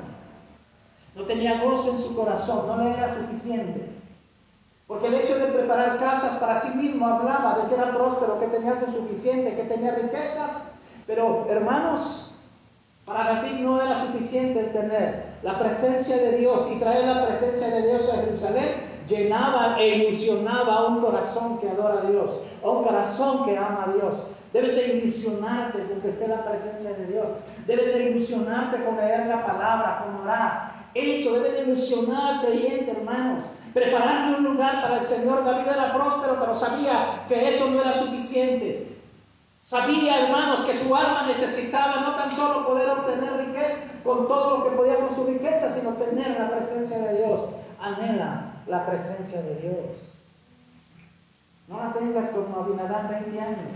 No 1.14 1.22
tenía 1.22 1.62
gozo 1.62 1.92
en 1.92 1.98
su 1.98 2.16
corazón, 2.16 2.66
no 2.66 2.82
le 2.82 2.90
era 2.90 3.14
suficiente. 3.14 3.93
Porque 4.86 5.06
el 5.06 5.14
hecho 5.14 5.38
de 5.38 5.46
preparar 5.46 5.98
casas 5.98 6.34
para 6.40 6.54
sí 6.54 6.76
mismo 6.78 7.06
hablaba 7.06 7.58
de 7.58 7.68
que 7.68 7.74
era 7.74 7.94
próspero, 7.94 8.38
que 8.38 8.48
tenía 8.48 8.74
lo 8.74 8.86
suficiente, 8.86 9.54
que 9.54 9.64
tenía 9.64 9.94
riquezas. 9.94 10.80
Pero 11.06 11.46
hermanos, 11.48 12.36
para 13.06 13.34
David 13.34 13.60
no 13.60 13.80
era 13.80 13.94
suficiente 13.94 14.64
tener 14.64 15.36
la 15.42 15.58
presencia 15.58 16.16
de 16.16 16.38
Dios 16.38 16.70
y 16.74 16.80
traer 16.80 17.06
la 17.06 17.26
presencia 17.26 17.68
de 17.68 17.86
Dios 17.86 18.12
a 18.12 18.20
Jerusalén. 18.20 18.94
Llenaba 19.06 19.78
e 19.78 19.88
ilusionaba 19.98 20.76
a 20.76 20.86
un 20.86 21.00
corazón 21.00 21.58
que 21.58 21.68
adora 21.68 22.00
a 22.00 22.10
Dios, 22.10 22.46
a 22.62 22.70
un 22.70 22.82
corazón 22.82 23.44
que 23.44 23.56
ama 23.56 23.84
a 23.86 23.92
Dios. 23.92 24.28
Debes 24.50 24.76
de 24.76 24.96
ilusionarte 24.96 25.84
con 25.84 26.00
que 26.00 26.08
esté 26.08 26.28
la 26.28 26.44
presencia 26.44 26.90
de 26.94 27.06
Dios. 27.06 27.26
Debes 27.66 27.92
de 27.92 28.04
ilusionarte 28.04 28.82
con 28.84 28.96
leer 28.96 29.26
la 29.26 29.44
palabra, 29.44 30.04
con 30.04 30.22
orar. 30.22 30.83
Eso 30.94 31.34
debe 31.34 31.50
de 31.50 31.62
ilusionar 31.64 32.34
al 32.34 32.40
creyente, 32.40 32.92
hermanos. 32.92 33.44
Prepararme 33.72 34.36
un 34.36 34.44
lugar 34.44 34.80
para 34.80 34.98
el 34.98 35.04
Señor. 35.04 35.44
David 35.44 35.66
era 35.66 35.92
próspero, 35.92 36.38
pero 36.38 36.54
sabía 36.54 37.24
que 37.26 37.48
eso 37.48 37.70
no 37.70 37.80
era 37.80 37.92
suficiente. 37.92 38.96
Sabía, 39.60 40.26
hermanos, 40.26 40.60
que 40.60 40.72
su 40.72 40.94
alma 40.94 41.26
necesitaba 41.26 42.02
no 42.02 42.14
tan 42.14 42.30
solo 42.30 42.66
poder 42.66 42.88
obtener 42.90 43.46
riqueza 43.46 43.76
con 44.04 44.28
todo 44.28 44.58
lo 44.58 44.64
que 44.64 44.76
podía 44.76 45.00
con 45.00 45.14
su 45.14 45.24
riqueza, 45.24 45.70
sino 45.70 45.94
tener 45.94 46.38
la 46.38 46.50
presencia 46.50 46.98
de 46.98 47.16
Dios. 47.16 47.48
Anhela 47.80 48.62
la 48.66 48.86
presencia 48.86 49.42
de 49.42 49.56
Dios. 49.56 50.14
No 51.66 51.78
la 51.78 51.92
tengas 51.94 52.28
como 52.28 52.62
Abinadán 52.62 53.08
20 53.08 53.40
años. 53.40 53.72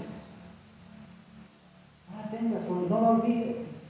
No 2.10 2.22
la 2.22 2.30
tengas 2.30 2.62
como, 2.64 2.82
no 2.82 3.00
la 3.00 3.08
olvides. 3.10 3.88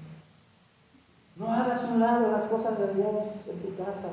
No 1.38 1.52
hagas 1.52 1.85
un 1.92 2.00
lado 2.00 2.30
las 2.33 2.45
cosas 2.47 2.78
de 2.78 2.95
Dios 2.95 3.09
en 3.49 3.61
tu 3.61 3.76
casa. 3.83 4.11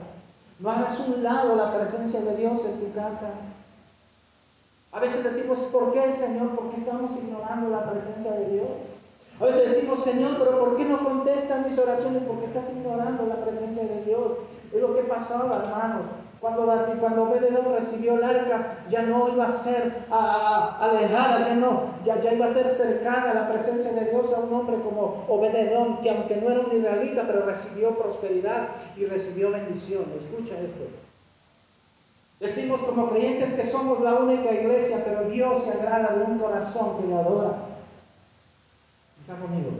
No 0.59 0.69
hagas 0.69 1.07
un 1.09 1.23
lado 1.23 1.55
la 1.55 1.75
presencia 1.75 2.21
de 2.21 2.37
Dios 2.37 2.63
en 2.65 2.79
tu 2.79 2.93
casa. 2.93 3.33
A 4.91 4.99
veces 4.99 5.23
decimos, 5.23 5.71
¿por 5.73 5.91
qué, 5.91 6.11
Señor? 6.11 6.55
¿Por 6.55 6.69
qué 6.69 6.77
estamos 6.77 7.11
ignorando 7.21 7.69
la 7.69 7.89
presencia 7.91 8.31
de 8.31 8.49
Dios? 8.51 8.67
A 9.39 9.45
veces 9.45 9.63
decimos, 9.63 9.99
Señor, 9.99 10.37
pero 10.37 10.59
¿por 10.59 10.75
qué 10.77 10.85
no 10.85 11.03
contestan 11.03 11.67
mis 11.67 11.77
oraciones? 11.77 12.23
Porque 12.25 12.45
estás 12.45 12.73
ignorando 12.77 13.25
la 13.25 13.43
presencia 13.43 13.83
de 13.83 14.03
Dios. 14.05 14.33
Es 14.73 14.81
lo 14.81 14.95
que 14.95 15.01
pasaba, 15.01 15.57
hermanos. 15.57 16.05
Cuando, 16.45 16.67
cuando 16.99 17.23
Obededón 17.23 17.73
recibió 17.73 18.17
el 18.17 18.23
arca, 18.23 18.77
ya 18.87 19.01
no 19.01 19.29
iba 19.29 19.45
a 19.45 19.47
ser 19.47 19.91
alejada, 20.11 21.39
ya 21.39 21.55
no, 21.55 21.85
ya, 22.05 22.21
ya 22.21 22.35
iba 22.35 22.45
a 22.45 22.47
ser 22.47 22.67
cercana 22.69 23.31
a 23.31 23.33
la 23.33 23.49
presencia 23.49 23.93
de 23.93 24.11
Dios 24.11 24.31
a 24.31 24.41
un 24.41 24.53
hombre 24.53 24.79
como 24.79 25.25
Obededón, 25.27 26.01
que 26.01 26.11
aunque 26.11 26.35
no 26.35 26.51
era 26.51 26.59
un 26.59 26.77
israelita, 26.77 27.23
pero 27.25 27.47
recibió 27.47 27.97
prosperidad 27.97 28.67
y 28.95 29.05
recibió 29.05 29.49
bendición. 29.49 30.03
Escucha 30.15 30.53
esto. 30.59 30.85
Decimos 32.39 32.79
como 32.83 33.09
creyentes 33.09 33.53
que 33.53 33.63
somos 33.63 34.01
la 34.01 34.13
única 34.13 34.53
iglesia, 34.53 35.01
pero 35.03 35.27
Dios 35.27 35.63
se 35.63 35.79
agrada 35.79 36.15
de 36.15 36.25
un 36.25 36.37
corazón 36.37 37.01
que 37.01 37.07
le 37.07 37.15
adora. 37.15 37.55
¿Está 39.19 39.33
conmigo? 39.33 39.71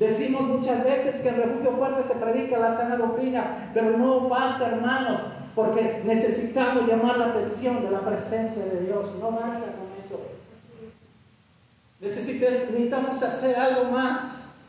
Decimos 0.00 0.42
muchas 0.48 0.82
veces 0.82 1.20
que 1.20 1.28
en 1.28 1.48
refugio 1.48 1.76
fuerte 1.76 2.02
se 2.02 2.16
predica 2.16 2.58
la 2.58 2.72
sana 2.72 2.96
doctrina, 2.96 3.70
pero 3.72 3.96
no 3.96 4.28
basta, 4.28 4.66
hermanos, 4.66 5.20
porque 5.54 6.02
necesitamos 6.04 6.88
llamar 6.88 7.18
la 7.18 7.26
atención 7.26 7.82
de 7.82 7.90
la 7.90 8.00
presencia 8.00 8.64
de 8.64 8.80
Dios. 8.86 9.14
No 9.20 9.32
basta 9.32 9.72
con 9.72 9.88
eso. 10.02 10.20
necesitamos 12.00 13.22
hacer 13.22 13.56
algo 13.58 13.90
más. 13.90 14.60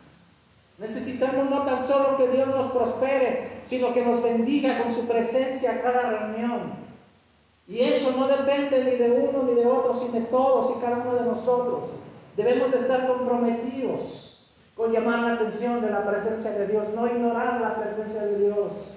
Necesitamos 0.77 1.49
no 1.49 1.63
tan 1.63 1.81
solo 1.81 2.17
que 2.17 2.29
Dios 2.29 2.47
nos 2.47 2.67
prospere, 2.67 3.61
sino 3.63 3.93
que 3.93 4.03
nos 4.05 4.21
bendiga 4.21 4.81
con 4.81 4.91
su 4.91 5.07
presencia 5.07 5.73
a 5.73 5.81
cada 5.81 6.09
reunión. 6.09 6.73
Y 7.67 7.79
eso 7.79 8.13
no 8.17 8.27
depende 8.27 8.83
ni 8.83 8.97
de 8.97 9.11
uno 9.11 9.43
ni 9.43 9.53
de 9.53 9.65
otro, 9.65 9.93
sino 9.93 10.11
de 10.13 10.21
todos 10.21 10.75
y 10.75 10.81
cada 10.81 10.97
uno 10.97 11.15
de 11.15 11.25
nosotros. 11.25 11.97
Debemos 12.35 12.73
estar 12.73 13.07
comprometidos 13.07 14.49
con 14.75 14.91
llamar 14.91 15.19
la 15.19 15.33
atención 15.35 15.81
de 15.81 15.91
la 15.91 16.03
presencia 16.05 16.51
de 16.51 16.67
Dios, 16.67 16.87
no 16.95 17.07
ignorar 17.07 17.61
la 17.61 17.75
presencia 17.75 18.23
de 18.23 18.39
Dios. 18.39 18.95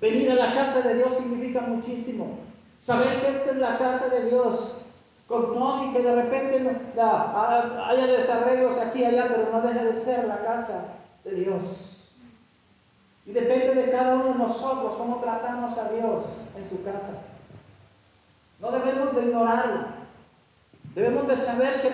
Venir 0.00 0.30
a 0.32 0.34
la 0.34 0.52
casa 0.52 0.82
de 0.82 0.96
Dios 0.96 1.16
significa 1.16 1.60
muchísimo. 1.60 2.38
Saber 2.76 3.20
que 3.20 3.30
esta 3.30 3.52
es 3.52 3.56
la 3.58 3.76
casa 3.76 4.08
de 4.08 4.30
Dios. 4.30 4.86
Con 5.28 5.54
todo 5.54 5.84
y 5.88 5.92
que 5.92 6.02
de 6.02 6.14
repente 6.14 6.82
haya 6.98 8.06
desarreglos 8.06 8.78
aquí 8.78 9.00
y 9.00 9.04
allá, 9.04 9.28
pero 9.28 9.50
no 9.52 9.62
deja 9.62 9.84
de 9.84 9.94
ser 9.94 10.26
la 10.26 10.42
casa 10.42 10.94
de 11.24 11.30
Dios. 11.32 12.16
Y 13.24 13.32
depende 13.32 13.74
de 13.74 13.90
cada 13.90 14.16
uno 14.16 14.32
de 14.32 14.34
nosotros 14.34 14.94
cómo 14.94 15.20
tratamos 15.20 15.78
a 15.78 15.90
Dios 15.90 16.50
en 16.56 16.66
su 16.66 16.82
casa. 16.82 17.24
No 18.58 18.70
debemos 18.72 19.14
de 19.14 19.22
ignorarlo. 19.22 20.01
Debemos 20.94 21.26
de 21.26 21.36
saber 21.36 21.80
que 21.80 21.88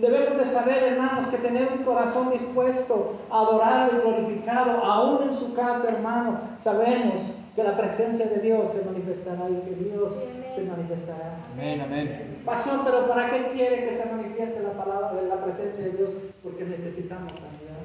debemos 0.00 0.36
de 0.36 0.44
saber, 0.44 0.82
hermanos, 0.82 1.28
que 1.28 1.38
tener 1.38 1.72
un 1.72 1.82
corazón 1.82 2.30
dispuesto 2.30 3.20
a 3.30 3.40
adorarlo 3.40 3.98
y 3.98 4.02
glorificado, 4.02 4.84
aún 4.84 5.28
en 5.28 5.32
su 5.32 5.54
casa, 5.54 5.94
hermano, 5.94 6.38
sabemos 6.58 7.42
que 7.56 7.64
la 7.64 7.74
presencia 7.74 8.26
de 8.26 8.40
Dios 8.40 8.70
se 8.70 8.84
manifestará 8.84 9.48
y 9.48 9.54
que 9.62 9.82
Dios 9.82 10.26
se 10.54 10.64
manifestará. 10.64 11.40
Amén, 11.54 11.80
amén. 11.80 12.42
Pastor, 12.44 12.80
pero 12.84 13.08
¿para 13.08 13.30
qué 13.30 13.50
quiere 13.52 13.88
que 13.88 13.94
se 13.94 14.12
manifieste 14.12 14.62
la 14.62 14.72
palabra 14.72 15.14
de 15.14 15.26
la 15.26 15.42
presencia 15.42 15.84
de 15.84 15.90
Dios? 15.92 16.10
Porque 16.42 16.66
necesitamos 16.66 17.32
sanidad. 17.32 17.80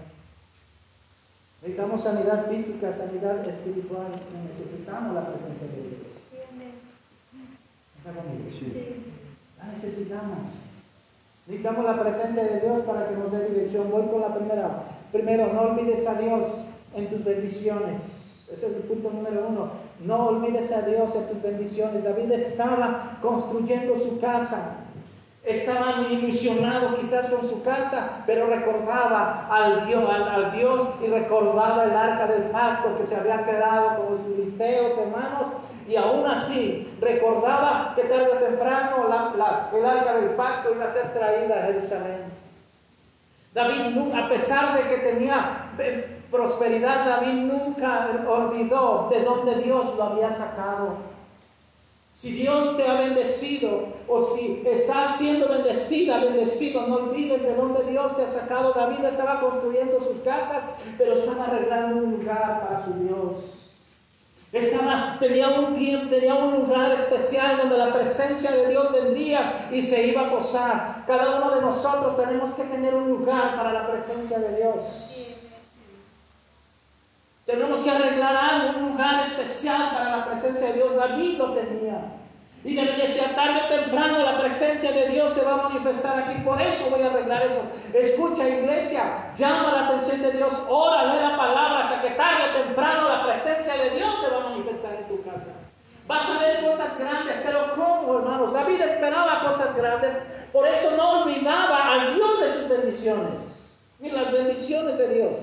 Necesitamos 1.61 2.03
sanidad 2.03 2.47
física, 2.49 2.91
sanidad 2.91 3.47
espiritual. 3.47 4.07
Necesitamos 4.45 5.15
la 5.15 5.25
presencia 5.25 5.67
de 5.67 5.73
Dios. 5.73 6.01
Sí. 8.51 8.65
Sí 8.65 9.13
necesitamos. 9.69 10.49
Necesitamos 11.45 11.85
la 11.85 11.99
presencia 12.01 12.43
de 12.43 12.61
Dios 12.61 12.81
para 12.81 13.07
que 13.07 13.15
nos 13.15 13.31
dé 13.31 13.49
dirección. 13.49 13.91
Voy 13.91 14.07
con 14.07 14.21
la 14.21 14.33
primera. 14.33 14.83
Primero, 15.11 15.51
no 15.53 15.61
olvides 15.61 16.07
a 16.07 16.15
Dios 16.15 16.67
en 16.95 17.09
tus 17.09 17.23
bendiciones. 17.23 18.49
Ese 18.53 18.67
es 18.67 18.75
el 18.77 18.83
punto 18.83 19.09
número 19.09 19.47
uno. 19.49 19.71
No 19.99 20.27
olvides 20.27 20.71
a 20.71 20.83
Dios 20.83 21.15
en 21.15 21.27
tus 21.29 21.41
bendiciones. 21.41 22.03
David 22.03 22.31
estaba 22.31 23.17
construyendo 23.21 23.97
su 23.97 24.19
casa. 24.19 24.77
Estaba 25.43 26.07
ilusionado 26.09 26.95
quizás 26.95 27.27
con 27.27 27.43
su 27.45 27.63
casa, 27.63 28.23
pero 28.25 28.47
recordaba 28.47 29.49
al 29.51 29.85
Dios, 29.85 30.09
al, 30.09 30.53
Dios 30.53 30.87
y 31.03 31.07
recordaba 31.07 31.83
el 31.83 31.91
arca 31.91 32.27
del 32.27 32.43
pacto 32.43 32.95
que 32.95 33.05
se 33.05 33.17
había 33.17 33.43
quedado 33.43 33.97
con 33.97 34.13
los 34.13 34.21
filisteos, 34.21 34.97
hermanos, 34.97 35.47
y 35.87 35.95
aún 35.95 36.25
así 36.25 36.93
recordaba 37.01 37.93
que 37.95 38.03
tarde 38.03 38.31
o 38.31 38.37
temprano 38.37 39.05
el 39.73 39.85
arca 39.85 40.13
del 40.13 40.29
pacto 40.31 40.73
iba 40.73 40.85
a 40.85 40.87
ser 40.87 41.13
traída 41.13 41.55
a 41.57 41.65
Jerusalén. 41.67 42.33
David, 43.53 44.13
a 44.15 44.29
pesar 44.29 44.75
de 44.75 44.89
que 44.89 44.97
tenía 45.01 45.71
eh, 45.77 46.21
prosperidad, 46.31 47.05
David 47.05 47.33
nunca 47.33 48.09
olvidó 48.27 49.09
de 49.11 49.23
dónde 49.23 49.55
Dios 49.61 49.95
lo 49.95 50.03
había 50.03 50.31
sacado. 50.31 51.13
Si 52.11 52.31
Dios 52.31 52.77
te 52.77 52.87
ha 52.87 52.93
bendecido 52.93 53.87
o 54.07 54.21
si 54.21 54.63
estás 54.65 55.17
siendo 55.17 55.49
bendecida, 55.49 56.19
bendecido, 56.19 56.85
no 56.87 56.95
olvides 56.95 57.41
de 57.41 57.55
dónde 57.55 57.89
Dios 57.89 58.15
te 58.15 58.23
ha 58.23 58.27
sacado. 58.27 58.73
David 58.73 59.03
estaba 59.05 59.39
construyendo 59.39 59.99
sus 59.99 60.19
casas, 60.19 60.93
pero 60.97 61.13
estaba 61.13 61.45
arreglando 61.45 61.97
un 61.97 62.11
lugar 62.11 62.61
para 62.61 62.83
su 62.83 62.93
Dios. 62.99 63.62
Estaba, 64.53 65.17
tenía 65.19 65.49
un 65.49 65.73
tiempo, 65.73 66.07
tenía 66.07 66.35
un 66.35 66.53
lugar 66.53 66.91
especial 66.91 67.57
donde 67.57 67.75
la 67.75 67.91
presencia 67.91 68.51
de 68.51 68.67
Dios 68.67 68.93
vendría 68.93 69.67
y 69.71 69.81
se 69.81 70.05
iba 70.05 70.21
a 70.21 70.29
posar. 70.29 71.03
Cada 71.07 71.39
uno 71.39 71.55
de 71.55 71.61
nosotros 71.61 72.15
tenemos 72.15 72.53
que 72.53 72.65
tener 72.65 72.93
un 72.93 73.09
lugar 73.09 73.57
para 73.57 73.73
la 73.73 73.87
presencia 73.89 74.37
de 74.37 74.57
Dios. 74.57 75.17
Tenemos 77.47 77.81
que 77.81 77.89
arreglar 77.89 78.35
algo, 78.35 78.79
un 78.79 78.91
lugar 78.91 79.25
especial 79.25 79.89
para 79.91 80.17
la 80.17 80.25
presencia 80.25 80.67
de 80.67 80.73
Dios. 80.73 80.95
David 80.97 81.37
lo 81.39 81.53
tenía. 81.53 82.13
Y 82.65 82.75
decía, 82.75 83.35
tarde 83.35 83.63
o 83.65 83.67
temprano 83.67 84.19
la 84.19 84.39
presencia 84.39 84.93
de 84.93 85.09
Dios 85.09 85.33
se 85.33 85.43
va 85.43 85.55
a 85.55 85.69
manifestar 85.69 86.23
aquí. 86.23 86.41
Por 86.41 86.61
eso 86.61 86.89
voy 86.89 87.01
a 87.01 87.07
arreglar 87.07 87.43
eso. 87.43 87.61
Escucha, 87.93 88.47
iglesia, 88.47 89.33
llama 89.35 89.73
la 89.73 89.87
atención 89.87 90.21
de 90.21 90.31
Dios, 90.31 90.65
ora, 90.69 91.13
lee 91.13 91.21
la 91.21 91.35
palabra 91.35 91.79
hasta 91.79 92.01
que 92.01 92.11
tarde 92.11 92.51
o 92.51 92.63
temprano 92.63 93.09
la 93.09 93.25
presencia 93.25 93.73
de 93.83 93.89
Dios 93.97 94.17
se 94.17 94.33
va 94.33 94.45
a 94.45 94.49
manifestar 94.49 94.93
en 94.93 95.07
tu 95.09 95.21
casa. 95.21 95.59
Vas 96.07 96.29
a 96.29 96.39
ver 96.39 96.63
cosas 96.65 96.99
grandes, 96.99 97.41
pero 97.45 97.73
¿cómo, 97.75 98.19
hermanos? 98.19 98.53
David 98.53 98.81
esperaba 98.81 99.45
cosas 99.45 99.77
grandes, 99.77 100.13
por 100.51 100.67
eso 100.67 100.97
no 100.97 101.21
olvidaba 101.21 101.93
al 101.93 102.15
Dios 102.15 102.41
de 102.41 102.53
sus 102.53 102.69
bendiciones. 102.69 103.85
Y 104.01 104.11
las 104.11 104.31
bendiciones 104.31 104.97
de 104.97 105.13
Dios. 105.15 105.37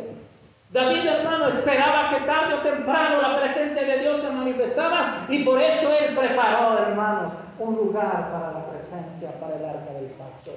David, 0.73 1.05
hermano, 1.05 1.49
esperaba 1.49 2.11
que 2.11 2.27
tarde 2.27 2.55
o 2.55 2.61
temprano 2.61 3.21
la 3.21 3.41
presencia 3.41 3.83
de 3.85 3.99
Dios 3.99 4.21
se 4.21 4.33
manifestara 4.35 5.27
y 5.29 5.43
por 5.45 5.61
eso 5.61 5.91
él 6.01 6.15
preparó, 6.15 6.79
hermanos, 6.79 7.33
un 7.59 7.75
lugar 7.75 8.31
para 8.31 8.53
la 8.53 8.71
presencia, 8.71 9.41
para 9.41 9.57
el 9.57 9.65
arca 9.65 9.93
del 9.95 10.11
pacto. 10.11 10.53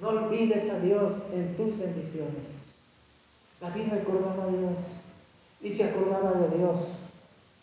No 0.00 0.10
olvides 0.10 0.72
a 0.72 0.80
Dios 0.80 1.24
en 1.32 1.56
tus 1.56 1.78
bendiciones. 1.78 2.90
David 3.60 3.90
recordaba 3.90 4.44
a 4.44 4.46
Dios 4.46 5.02
y 5.60 5.72
se 5.72 5.90
acordaba 5.90 6.32
de 6.32 6.56
Dios. 6.56 7.07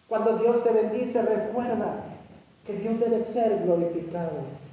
Cuando 0.07 0.38
Dios 0.38 0.63
te 0.63 0.71
bendice, 0.71 1.24
recuerda 1.24 2.03
que 2.65 2.74
Dios 2.74 3.00
debe 3.00 3.19
ser 3.19 3.63
glorificado. 3.63 4.65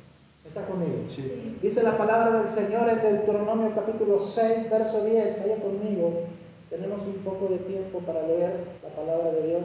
¿Está 0.47 0.67
conmigo? 0.67 1.05
Sí. 1.09 1.57
Dice 1.63 1.83
la 1.83 1.97
palabra 1.97 2.39
del 2.39 2.49
Señor 2.49 2.89
en 2.89 3.01
Deuteronomio 3.01 3.75
capítulo 3.75 4.19
6, 4.19 4.71
verso 4.71 5.05
10. 5.05 5.41
Vaya 5.41 5.63
conmigo. 5.63 6.25
Tenemos 6.69 7.03
un 7.03 7.17
poco 7.19 7.49
de 7.49 7.59
tiempo 7.59 8.01
para 8.01 8.27
leer 8.27 8.65
la 8.83 8.89
palabra 8.91 9.31
de 9.31 9.47
Dios. 9.47 9.63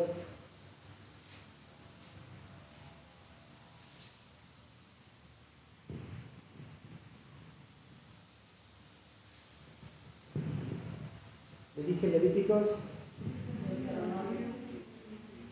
Le 11.76 11.84
dije 11.84 12.08
Levíticos. 12.08 12.84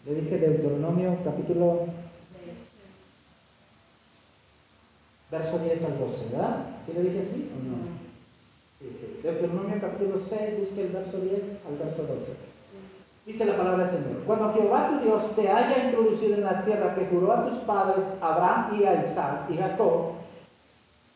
Le 0.06 0.14
dije 0.14 0.38
Deuteronomio 0.38 1.18
capítulo 1.24 1.88
verso 5.32 5.60
10 5.60 5.84
al 5.84 6.00
12, 6.00 6.30
¿verdad? 6.32 6.58
¿Sí 6.86 6.94
le 6.94 7.02
dije 7.02 7.20
así 7.20 7.52
o 7.52 7.58
no? 7.68 7.96
Deuteronomio 9.24 9.82
capítulo 9.82 10.20
6, 10.20 10.60
busque 10.60 10.84
el 10.84 10.90
verso 10.90 11.18
10 11.18 11.62
al 11.68 11.78
verso 11.78 12.04
12. 12.04 12.34
Dice 13.26 13.46
la 13.46 13.58
palabra 13.58 13.84
del 13.84 13.88
Señor. 13.88 14.22
Cuando 14.28 14.54
Jehová 14.54 14.90
tu 14.90 15.06
Dios 15.06 15.36
te 15.36 15.50
haya 15.50 15.86
introducido 15.86 16.36
en 16.36 16.44
la 16.44 16.64
tierra 16.64 16.94
que 16.94 17.08
juró 17.08 17.32
a 17.32 17.50
tus 17.50 17.58
padres, 17.60 18.20
Abraham 18.22 18.80
y 18.80 18.84
a 18.84 19.00
Isaac 19.02 19.50
y 19.50 19.58
Jacob, 19.58 20.12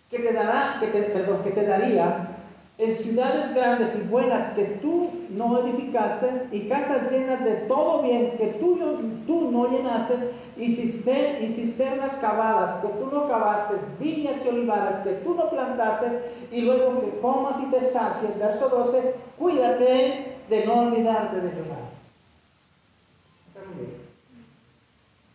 que 0.10 0.18
te 0.18 0.34
dará, 0.34 0.78
que 0.80 0.88
te, 0.88 1.04
perdón, 1.04 1.44
que 1.44 1.52
te 1.52 1.64
daría 1.64 2.39
en 2.80 2.94
ciudades 2.94 3.54
grandes 3.54 4.06
y 4.06 4.08
buenas 4.10 4.54
que 4.54 4.64
tú 4.64 5.12
no 5.32 5.60
edificaste, 5.60 6.48
y 6.56 6.70
casas 6.70 7.12
llenas 7.12 7.44
de 7.44 7.56
todo 7.68 8.02
bien 8.02 8.38
que 8.38 8.48
tú, 8.54 8.80
tú 9.28 9.52
no 9.52 9.68
llenaste, 9.68 10.16
y, 10.56 10.72
cisternas 10.72 12.20
cavadas 12.22 12.80
que 12.80 12.88
tú 12.88 13.10
no 13.12 13.28
cavaste, 13.28 13.76
viñas 14.00 14.46
y 14.46 14.48
olivares 14.48 14.96
que 15.00 15.12
tú 15.12 15.34
no 15.34 15.50
plantaste, 15.50 16.08
y 16.54 16.62
luego 16.62 17.02
que 17.02 17.20
comas 17.20 17.62
y 17.62 17.70
te 17.70 17.82
sacies. 17.82 18.40
Verso 18.40 18.70
12, 18.70 19.16
cuídate 19.38 20.38
de 20.48 20.66
no 20.66 20.80
olvidarte 20.80 21.42
de 21.42 21.52
Jehová. 21.52 21.76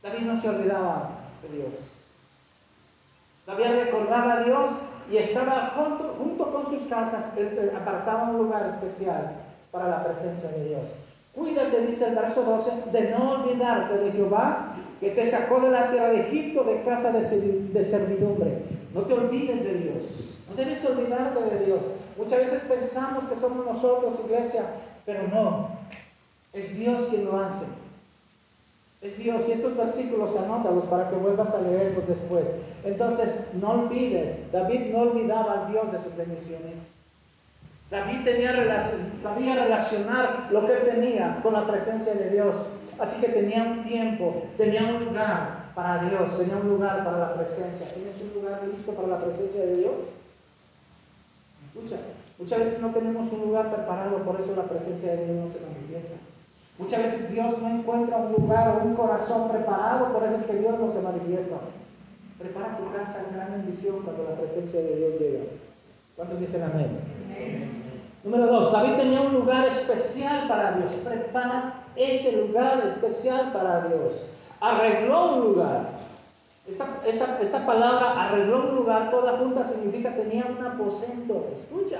David 0.02 0.26
no 0.26 0.36
se 0.36 0.48
olvidaba 0.48 1.10
de 1.42 1.56
Dios. 1.58 2.03
David 3.46 3.84
recordaba 3.84 4.34
a 4.34 4.44
Dios 4.44 4.86
y 5.10 5.18
estaba 5.18 5.74
junto, 5.76 6.16
junto 6.18 6.52
con 6.52 6.66
sus 6.66 6.86
casas, 6.86 7.38
apartaba 7.76 8.30
un 8.30 8.38
lugar 8.38 8.66
especial 8.66 9.32
para 9.70 9.88
la 9.88 10.04
presencia 10.04 10.48
de 10.48 10.68
Dios. 10.68 10.86
Cuídate, 11.34 11.84
dice 11.84 12.08
el 12.08 12.14
verso 12.14 12.44
12, 12.44 12.90
de 12.92 13.10
no 13.10 13.32
olvidarte 13.32 13.98
de 13.98 14.12
Jehová, 14.12 14.76
que 15.00 15.10
te 15.10 15.24
sacó 15.24 15.60
de 15.60 15.70
la 15.70 15.90
tierra 15.90 16.10
de 16.10 16.20
Egipto, 16.20 16.62
de 16.62 16.82
casa 16.82 17.12
de, 17.12 17.22
servidumbre. 17.82 18.62
No 18.94 19.02
te 19.02 19.14
olvides 19.14 19.64
de 19.64 19.74
Dios. 19.74 20.44
No 20.48 20.54
debes 20.54 20.84
olvidarte 20.88 21.42
de 21.42 21.66
Dios. 21.66 21.80
Muchas 22.16 22.38
veces 22.38 22.64
pensamos 22.64 23.26
que 23.26 23.34
somos 23.34 23.66
nosotros, 23.66 24.22
iglesia, 24.24 24.74
pero 25.04 25.26
no. 25.26 25.70
Es 26.52 26.76
Dios 26.76 27.08
quien 27.10 27.24
lo 27.24 27.40
hace. 27.40 27.83
Es 29.04 29.18
Dios. 29.18 29.48
Y 29.50 29.52
estos 29.52 29.76
versículos 29.76 30.34
anótalos 30.40 30.86
para 30.86 31.10
que 31.10 31.16
vuelvas 31.16 31.54
a 31.54 31.60
leerlos 31.60 32.08
después. 32.08 32.62
Entonces, 32.84 33.52
no 33.60 33.72
olvides. 33.72 34.50
David 34.50 34.92
no 34.92 35.02
olvidaba 35.02 35.64
al 35.64 35.70
Dios 35.70 35.92
de 35.92 36.02
sus 36.02 36.16
bendiciones. 36.16 37.00
David 37.90 38.26
sabía 39.22 39.56
relacionar 39.56 40.48
lo 40.50 40.64
que 40.64 40.72
él 40.72 40.84
tenía 40.86 41.38
con 41.42 41.52
la 41.52 41.66
presencia 41.66 42.14
de 42.14 42.30
Dios. 42.30 42.70
Así 42.98 43.26
que 43.26 43.32
tenía 43.32 43.62
un 43.64 43.84
tiempo, 43.84 44.42
tenía 44.56 44.84
un 44.84 45.04
lugar 45.04 45.72
para 45.74 46.02
Dios, 46.08 46.38
tenía 46.38 46.56
un 46.56 46.70
lugar 46.70 47.04
para 47.04 47.18
la 47.18 47.34
presencia. 47.34 47.86
¿Tienes 47.94 48.22
un 48.22 48.40
lugar 48.40 48.62
listo 48.72 48.92
para 48.92 49.08
la 49.08 49.20
presencia 49.20 49.60
de 49.60 49.76
Dios? 49.76 49.92
Escucha, 51.66 51.96
muchas 52.38 52.58
veces 52.58 52.80
no 52.80 52.90
tenemos 52.90 53.30
un 53.30 53.40
lugar 53.40 53.74
preparado, 53.74 54.16
por 54.18 54.40
eso 54.40 54.56
la 54.56 54.62
presencia 54.62 55.12
de 55.12 55.26
Dios 55.26 55.36
no 55.36 55.52
se 55.52 55.60
manifiesta. 55.60 56.16
Muchas 56.78 57.02
veces 57.02 57.32
Dios 57.32 57.58
no 57.62 57.68
encuentra 57.68 58.16
un 58.16 58.32
lugar 58.32 58.76
o 58.76 58.86
un 58.86 58.94
corazón 58.94 59.48
preparado, 59.48 60.12
por 60.12 60.24
eso 60.24 60.36
es 60.36 60.44
que 60.44 60.54
Dios 60.54 60.78
no 60.78 60.90
se 60.90 61.02
manifiesta. 61.02 61.56
Prepara 62.38 62.76
tu 62.76 62.92
casa 62.92 63.26
en 63.28 63.36
gran 63.36 63.52
bendición 63.52 64.00
cuando 64.02 64.24
la 64.24 64.36
presencia 64.36 64.80
de 64.80 64.96
Dios 64.96 65.20
llega. 65.20 65.44
¿Cuántos 66.16 66.40
dicen 66.40 66.64
amén? 66.64 66.98
Número 68.24 68.46
dos, 68.46 68.72
David 68.72 68.96
tenía 68.96 69.20
un 69.20 69.34
lugar 69.34 69.66
especial 69.66 70.48
para 70.48 70.72
Dios. 70.72 70.90
Prepara 71.04 71.84
ese 71.94 72.46
lugar 72.46 72.84
especial 72.84 73.52
para 73.52 73.86
Dios. 73.86 74.30
Arregló 74.60 75.36
un 75.36 75.44
lugar. 75.44 75.90
Esta, 76.66 77.02
esta, 77.06 77.38
esta 77.40 77.66
palabra 77.66 78.24
arregló 78.24 78.70
un 78.70 78.76
lugar 78.76 79.10
toda 79.10 79.36
junta 79.38 79.62
significa 79.62 80.16
tenía 80.16 80.46
un 80.46 80.64
aposento. 80.64 81.50
Escucha. 81.54 81.98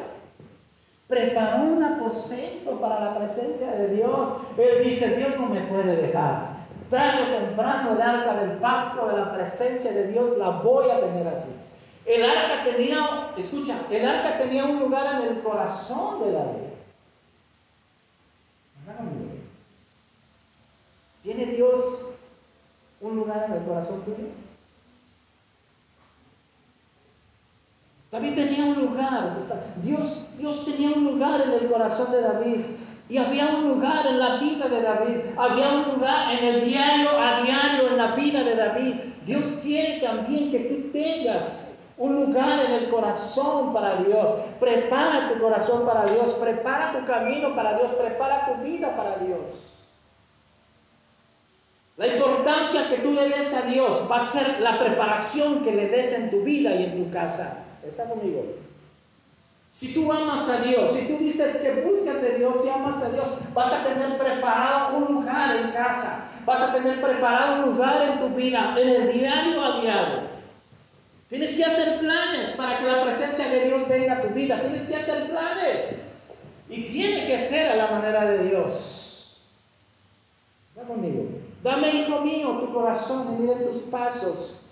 Preparó 1.07 1.65
un 1.65 1.83
aposento 1.83 2.81
para 2.81 3.01
la 3.01 3.17
presencia 3.17 3.73
de 3.73 3.97
Dios. 3.97 4.29
Él 4.57 4.85
dice, 4.85 5.17
Dios 5.17 5.39
no 5.39 5.47
me 5.47 5.61
puede 5.63 5.97
dejar. 5.97 6.55
Tarde 6.89 7.23
o 7.23 7.47
temprano 7.47 7.93
el 7.93 8.03
arca 8.03 8.35
del 8.35 8.59
pacto 8.59 9.09
de 9.09 9.17
la 9.17 9.33
presencia 9.33 9.93
de 9.93 10.09
Dios 10.09 10.39
la 10.39 10.51
voy 10.51 10.91
a 10.91 11.01
tener 11.01 11.27
aquí. 11.29 11.51
El 12.07 12.23
arca 12.25 12.65
tenía, 12.65 13.31
escucha, 13.37 13.81
el 13.91 14.05
arca 14.05 14.39
tenía 14.39 14.65
un 14.65 14.81
lugar 14.81 15.21
en 15.21 15.29
el 15.29 15.43
corazón 15.43 16.23
de 16.23 16.33
David. 16.33 16.65
¿Tiene 21.23 21.47
Dios 21.47 22.17
un 23.01 23.17
lugar 23.17 23.47
en 23.49 23.53
el 23.55 23.65
corazón 23.65 24.03
tuyo? 24.03 24.44
David 28.15 28.35
tenía 28.37 28.65
un 28.67 28.81
lugar, 28.81 29.37
Dios, 29.83 30.31
Dios 30.39 30.65
tenía 30.65 30.91
un 30.97 31.03
lugar 31.03 31.41
en 31.41 31.51
el 31.51 31.69
corazón 31.69 32.13
de 32.13 32.21
David. 32.21 32.61
Y 33.09 33.19
había 33.19 33.47
un 33.57 33.67
lugar 33.67 34.07
en 34.07 34.21
la 34.21 34.37
vida 34.37 34.69
de 34.69 34.83
David, 34.83 35.17
había 35.37 35.71
un 35.71 35.95
lugar 35.95 36.33
en 36.33 36.45
el 36.45 36.65
diario 36.65 37.11
a 37.11 37.43
diario 37.43 37.89
en 37.89 37.97
la 37.97 38.15
vida 38.15 38.45
de 38.45 38.55
David. 38.55 38.95
Dios 39.27 39.59
quiere 39.65 40.01
también 40.01 40.53
que 40.53 40.61
tú 40.61 40.93
tengas 40.93 41.89
un 41.99 42.15
lugar 42.15 42.65
en 42.65 42.71
el 42.71 42.89
corazón 42.89 43.73
para 43.73 43.97
Dios. 43.97 44.33
Prepara 44.61 45.33
tu 45.33 45.41
corazón 45.41 45.85
para 45.85 46.07
Dios, 46.07 46.35
prepara 46.35 46.93
tu 46.97 47.05
camino 47.05 47.57
para 47.57 47.77
Dios, 47.77 47.91
prepara 47.95 48.47
tu 48.47 48.63
vida 48.63 48.95
para 48.95 49.19
Dios. 49.19 49.41
La 51.97 52.07
importancia 52.07 52.89
que 52.89 52.99
tú 52.99 53.11
le 53.11 53.29
des 53.29 53.57
a 53.57 53.69
Dios 53.69 54.07
va 54.09 54.19
a 54.19 54.21
ser 54.21 54.61
la 54.61 54.79
preparación 54.79 55.63
que 55.63 55.73
le 55.73 55.89
des 55.89 56.17
en 56.21 56.31
tu 56.31 56.45
vida 56.45 56.73
y 56.77 56.85
en 56.85 57.05
tu 57.05 57.11
casa. 57.11 57.64
¿Está 57.87 58.05
conmigo? 58.05 58.45
Si 59.71 59.93
tú 59.93 60.13
amas 60.13 60.49
a 60.49 60.63
Dios, 60.63 60.93
si 60.93 61.09
tú 61.09 61.19
dices 61.19 61.57
que 61.57 61.83
buscas 61.83 62.23
a 62.23 62.37
Dios 62.37 62.65
y 62.65 62.69
amas 62.69 63.03
a 63.03 63.11
Dios, 63.11 63.41
vas 63.53 63.73
a 63.73 63.85
tener 63.85 64.17
preparado 64.19 64.99
un 64.99 65.15
lugar 65.15 65.57
en 65.57 65.73
casa, 65.73 66.31
vas 66.47 66.63
a 66.63 66.73
tener 66.73 67.03
preparado 67.03 67.65
un 67.65 67.73
lugar 67.73 68.03
en 68.03 68.21
tu 68.21 68.37
vida, 68.37 68.77
en 68.79 68.89
el 68.89 69.13
diario 69.13 69.65
a 69.65 69.81
diario. 69.81 70.35
Tienes 71.29 71.57
que 71.57 71.65
hacer 71.65 71.99
planes 71.99 72.53
para 72.53 72.79
que 72.79 72.85
la 72.85 73.03
presencia 73.03 73.49
de 73.49 73.65
Dios 73.65 73.89
venga 73.89 74.19
a 74.19 74.23
tu 74.23 74.29
vida. 74.29 74.61
Tienes 74.61 74.87
que 74.87 74.95
hacer 74.95 75.29
planes. 75.29 76.15
Y 76.69 76.85
tiene 76.85 77.27
que 77.27 77.39
ser 77.39 77.73
a 77.73 77.77
la 77.77 77.91
manera 77.91 78.25
de 78.25 78.45
Dios. 78.45 79.49
Está 80.69 80.87
conmigo. 80.87 81.25
Dame, 81.63 81.89
hijo 81.89 82.21
mío, 82.21 82.61
tu 82.61 82.73
corazón 82.73 83.35
y 83.35 83.43
mire 83.43 83.65
tus 83.65 83.79
pasos. 83.85 84.64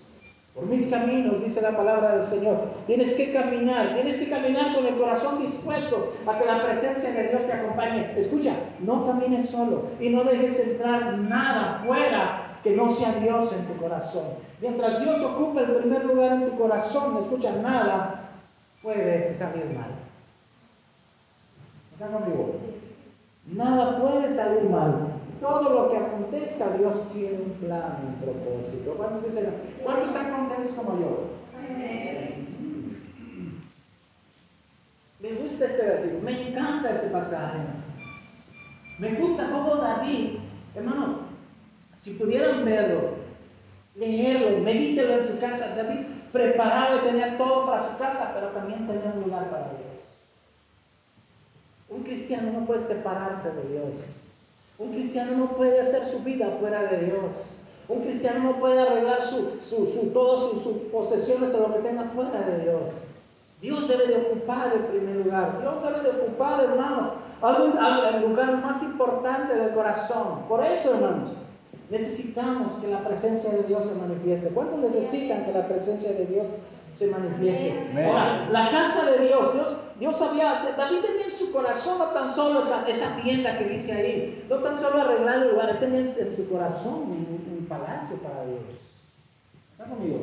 Por 0.53 0.67
mis 0.67 0.87
caminos, 0.87 1.43
dice 1.43 1.61
la 1.63 1.75
palabra 1.75 2.13
del 2.13 2.23
Señor. 2.23 2.59
Tienes 2.85 3.13
que 3.13 3.33
caminar, 3.33 3.95
tienes 3.95 4.17
que 4.17 4.29
caminar 4.29 4.75
con 4.75 4.85
el 4.85 4.95
corazón 4.95 5.41
dispuesto 5.41 6.13
a 6.27 6.37
que 6.37 6.45
la 6.45 6.63
presencia 6.63 7.11
de 7.11 7.29
Dios 7.29 7.47
te 7.47 7.53
acompañe. 7.53 8.13
Escucha, 8.19 8.53
no 8.79 9.05
camines 9.05 9.49
solo 9.49 9.85
y 9.99 10.09
no 10.09 10.23
dejes 10.23 10.73
entrar 10.73 11.17
nada 11.17 11.81
fuera 11.83 12.59
que 12.63 12.75
no 12.75 12.87
sea 12.87 13.13
Dios 13.13 13.51
en 13.57 13.65
tu 13.65 13.81
corazón. 13.81 14.27
Mientras 14.61 15.01
Dios 15.01 15.23
ocupa 15.23 15.61
el 15.61 15.75
primer 15.75 16.05
lugar 16.05 16.33
en 16.33 16.45
tu 16.45 16.55
corazón, 16.55 17.17
escucha, 17.17 17.53
nada 17.61 18.29
puede 18.83 19.33
salir 19.33 19.65
mal. 19.65 19.91
¿Está 21.93 22.07
conmigo? 22.07 22.55
Nada 23.47 23.99
puede 23.99 24.33
salir 24.33 24.69
mal. 24.69 25.12
Todo 25.43 25.61
lo 25.73 25.89
que 25.91 25.97
acontezca, 25.97 26.69
Dios 26.77 27.09
tiene 27.11 27.37
un 27.37 27.51
plan, 27.59 27.97
un 28.07 28.15
propósito. 28.15 28.93
¿Cuántos, 28.93 29.25
dicen, 29.25 29.53
¿cuántos 29.83 30.11
están 30.11 30.31
contentos 30.31 30.73
como 30.73 30.97
yo? 30.97 31.31
Me 35.19 35.33
gusta 35.33 35.65
este 35.65 35.85
versículo, 35.85 36.21
me 36.21 36.47
encanta 36.47 36.91
este 36.91 37.07
pasaje. 37.07 37.59
Me 38.99 39.15
gusta 39.15 39.49
cómo 39.51 39.75
David, 39.75 40.37
hermano, 40.75 41.23
si 41.97 42.11
pudieran 42.11 42.63
verlo, 42.63 43.15
leerlo, 43.95 44.59
medítelo 44.59 45.15
en 45.15 45.25
su 45.25 45.41
casa, 45.41 45.75
David 45.75 46.05
preparaba 46.31 46.95
y 46.95 46.99
tenía 46.99 47.37
todo 47.37 47.65
para 47.65 47.81
su 47.81 47.97
casa, 47.97 48.31
pero 48.33 48.47
también 48.53 48.87
tenía 48.87 49.11
un 49.13 49.23
lugar 49.23 49.49
para 49.49 49.71
Dios. 49.71 50.29
Un 51.89 52.01
cristiano 52.01 52.49
no 52.57 52.65
puede 52.65 52.81
separarse 52.81 53.51
de 53.51 53.73
Dios. 53.73 54.22
Un 54.77 54.91
cristiano 54.91 55.37
no 55.37 55.49
puede 55.49 55.79
hacer 55.79 56.03
su 56.03 56.23
vida 56.23 56.57
fuera 56.59 56.83
de 56.83 57.05
Dios. 57.05 57.61
Un 57.87 57.99
cristiano 57.99 58.39
no 58.39 58.59
puede 58.59 58.81
arreglar 58.81 59.21
su, 59.21 59.59
todas 60.13 60.61
sus, 60.61 60.73
posesiones 60.91 61.53
o 61.55 61.67
lo 61.67 61.75
que 61.75 61.81
tenga 61.81 62.05
fuera 62.05 62.41
de 62.41 62.63
Dios. 62.63 63.03
Dios 63.61 63.87
debe 63.87 64.07
de 64.07 64.25
ocupar 64.25 64.73
el 64.73 64.85
primer 64.85 65.17
lugar. 65.17 65.59
Dios 65.61 65.83
debe 65.83 66.01
de 66.01 66.21
ocupar, 66.21 66.63
hermano, 66.63 67.13
algo, 67.41 67.65
el 67.65 68.21
lugar 68.21 68.57
más 68.57 68.81
importante 68.83 69.55
del 69.55 69.73
corazón. 69.73 70.43
Por 70.47 70.65
eso, 70.65 70.95
hermanos, 70.95 71.31
necesitamos 71.89 72.75
que 72.77 72.87
la 72.87 73.03
presencia 73.03 73.51
de 73.51 73.63
Dios 73.63 73.85
se 73.85 73.99
manifieste. 73.99 74.49
¿Cuántos 74.49 74.79
necesitan 74.79 75.45
que 75.45 75.51
la 75.51 75.67
presencia 75.67 76.13
de 76.13 76.25
Dios 76.25 76.47
se 76.93 77.07
manifieste. 77.07 78.05
Ahora, 78.05 78.47
la 78.51 78.69
casa 78.69 79.11
de 79.11 79.27
Dios, 79.27 79.53
Dios, 79.53 79.91
Dios 79.99 80.21
había, 80.21 80.75
David 80.77 80.99
tenía 80.99 81.25
en 81.25 81.31
su 81.31 81.51
corazón 81.51 81.97
no 81.97 82.05
tan 82.07 82.29
solo 82.29 82.59
esa, 82.59 82.87
esa 82.87 83.21
tienda 83.21 83.57
que 83.57 83.65
dice 83.65 83.93
ahí, 83.93 84.45
no 84.47 84.57
tan 84.57 84.79
solo 84.79 85.01
arreglar 85.01 85.39
el 85.39 85.51
lugar, 85.51 85.69
él 85.69 85.79
tenía 85.79 85.99
en 85.99 86.35
su 86.35 86.49
corazón 86.49 87.03
un, 87.03 87.57
un 87.59 87.65
palacio 87.67 88.17
para 88.17 88.45
Dios. 88.45 88.61
¿Está 89.71 89.85
conmigo? 89.85 90.19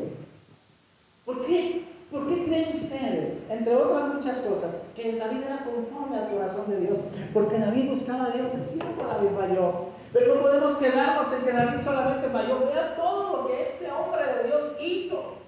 ¿Por 1.25 1.41
qué? 1.41 1.91
¿Por 2.11 2.27
qué 2.27 2.43
creen 2.43 2.75
ustedes, 2.75 3.51
entre 3.51 3.77
otras 3.77 4.15
muchas 4.15 4.39
cosas, 4.39 4.93
que 4.97 5.17
David 5.17 5.45
era 5.45 5.65
conforme 5.65 6.17
al 6.19 6.29
corazón 6.29 6.69
de 6.69 6.81
Dios? 6.81 6.99
Porque 7.33 7.59
David 7.59 7.91
buscaba 7.91 8.27
a 8.27 8.31
Dios, 8.31 8.53
es 8.53 8.67
cierto, 8.67 9.07
David 9.07 9.29
falló, 9.39 9.87
pero 10.13 10.35
no 10.35 10.43
podemos 10.43 10.75
quedarnos 10.77 11.33
en 11.33 11.45
que 11.45 11.53
David 11.53 11.81
solamente 11.81 12.29
falló. 12.29 12.67
Vea 12.67 12.97
todo 12.97 13.37
lo 13.37 13.47
que 13.47 13.63
este 13.63 13.93
hombre 13.93 14.23
de 14.27 14.49
Dios 14.49 14.77
hizo. 14.81 15.40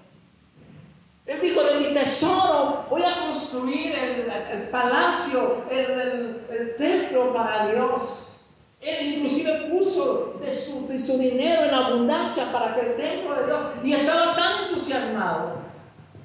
Él 1.25 1.39
dijo, 1.41 1.63
de 1.63 1.79
mi 1.79 1.93
tesoro 1.93 2.85
voy 2.89 3.01
a 3.01 3.27
construir 3.27 3.95
el, 3.95 4.69
palacio, 4.69 5.63
el, 5.69 6.75
templo 6.77 7.33
para 7.33 7.67
Dios. 7.67 8.55
Él 8.81 9.13
inclusive 9.13 9.69
puso 9.69 10.37
de 10.41 10.51
su, 10.51 11.17
dinero 11.17 11.63
en 11.63 11.73
abundancia 11.73 12.51
para 12.51 12.73
que 12.73 12.81
el 12.81 12.95
templo 12.97 13.35
de 13.35 13.45
Dios, 13.45 13.61
y 13.81 13.93
estaba 13.93 14.35
tan 14.35 14.65
entusiasmado, 14.65 15.63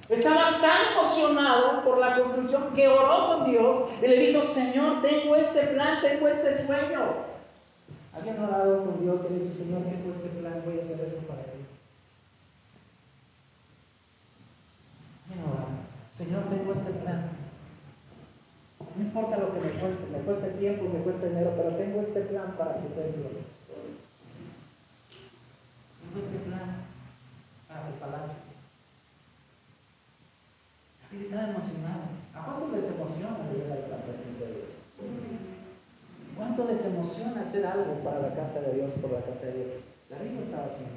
estaba 0.08 0.60
tan 0.60 0.94
emocionado 0.94 1.84
por 1.84 1.98
la 1.98 2.16
construcción 2.16 2.72
que 2.74 2.88
oró 2.88 3.28
con 3.28 3.50
Dios 3.50 3.90
y 4.02 4.08
le 4.08 4.16
dijo, 4.16 4.42
Señor, 4.42 5.00
tengo 5.00 5.36
este 5.36 5.68
plan, 5.68 6.00
tengo 6.02 6.26
este 6.26 6.52
sueño. 6.52 7.28
¿Alguien 8.12 8.36
ha 8.40 8.48
orado 8.48 8.84
con 8.84 9.00
Dios 9.00 9.20
y 9.30 9.34
le 9.34 9.40
dicho, 9.44 9.56
Señor, 9.56 9.82
tengo 9.82 10.10
este 10.10 10.28
plan, 10.40 10.60
voy 10.64 10.80
a 10.80 10.82
hacer 10.82 10.98
eso 10.98 11.18
para 11.28 11.42
él? 11.42 11.57
Señor, 16.08 16.44
tengo 16.48 16.72
este 16.72 16.92
plan. 16.92 17.30
No 18.96 19.02
importa 19.02 19.38
lo 19.38 19.52
que 19.52 19.60
me 19.60 19.70
cueste, 19.70 20.06
me 20.10 20.18
cueste 20.24 20.48
tiempo, 20.58 20.88
me 20.88 21.02
cueste 21.04 21.28
dinero, 21.28 21.52
pero 21.56 21.76
tengo 21.76 22.00
este 22.00 22.22
plan 22.22 22.54
para 22.56 22.76
tu 22.78 22.88
templo. 22.88 23.28
Tengo 26.00 26.18
este 26.18 26.38
plan 26.48 26.82
para 27.68 27.86
tu 27.86 27.94
palacio. 28.00 28.34
David 31.04 31.24
estaba 31.24 31.50
emocionado. 31.50 32.02
¿A 32.34 32.44
cuánto 32.44 32.74
les 32.74 32.86
emociona 32.86 33.38
llegar 33.52 33.78
a 33.78 33.88
la 33.88 33.96
presencia 33.98 34.46
de 34.46 34.52
Dios? 34.52 34.68
¿Cuánto 36.36 36.64
les 36.64 36.86
emociona 36.86 37.40
hacer 37.42 37.66
algo 37.66 37.94
para 38.02 38.20
la 38.20 38.34
casa 38.34 38.60
de 38.60 38.74
Dios, 38.74 38.92
por 39.00 39.12
la 39.12 39.22
casa 39.22 39.46
de 39.46 39.54
Dios? 39.54 39.82
David 40.08 40.30
lo 40.32 40.40
estaba 40.40 40.64
haciendo. 40.64 40.96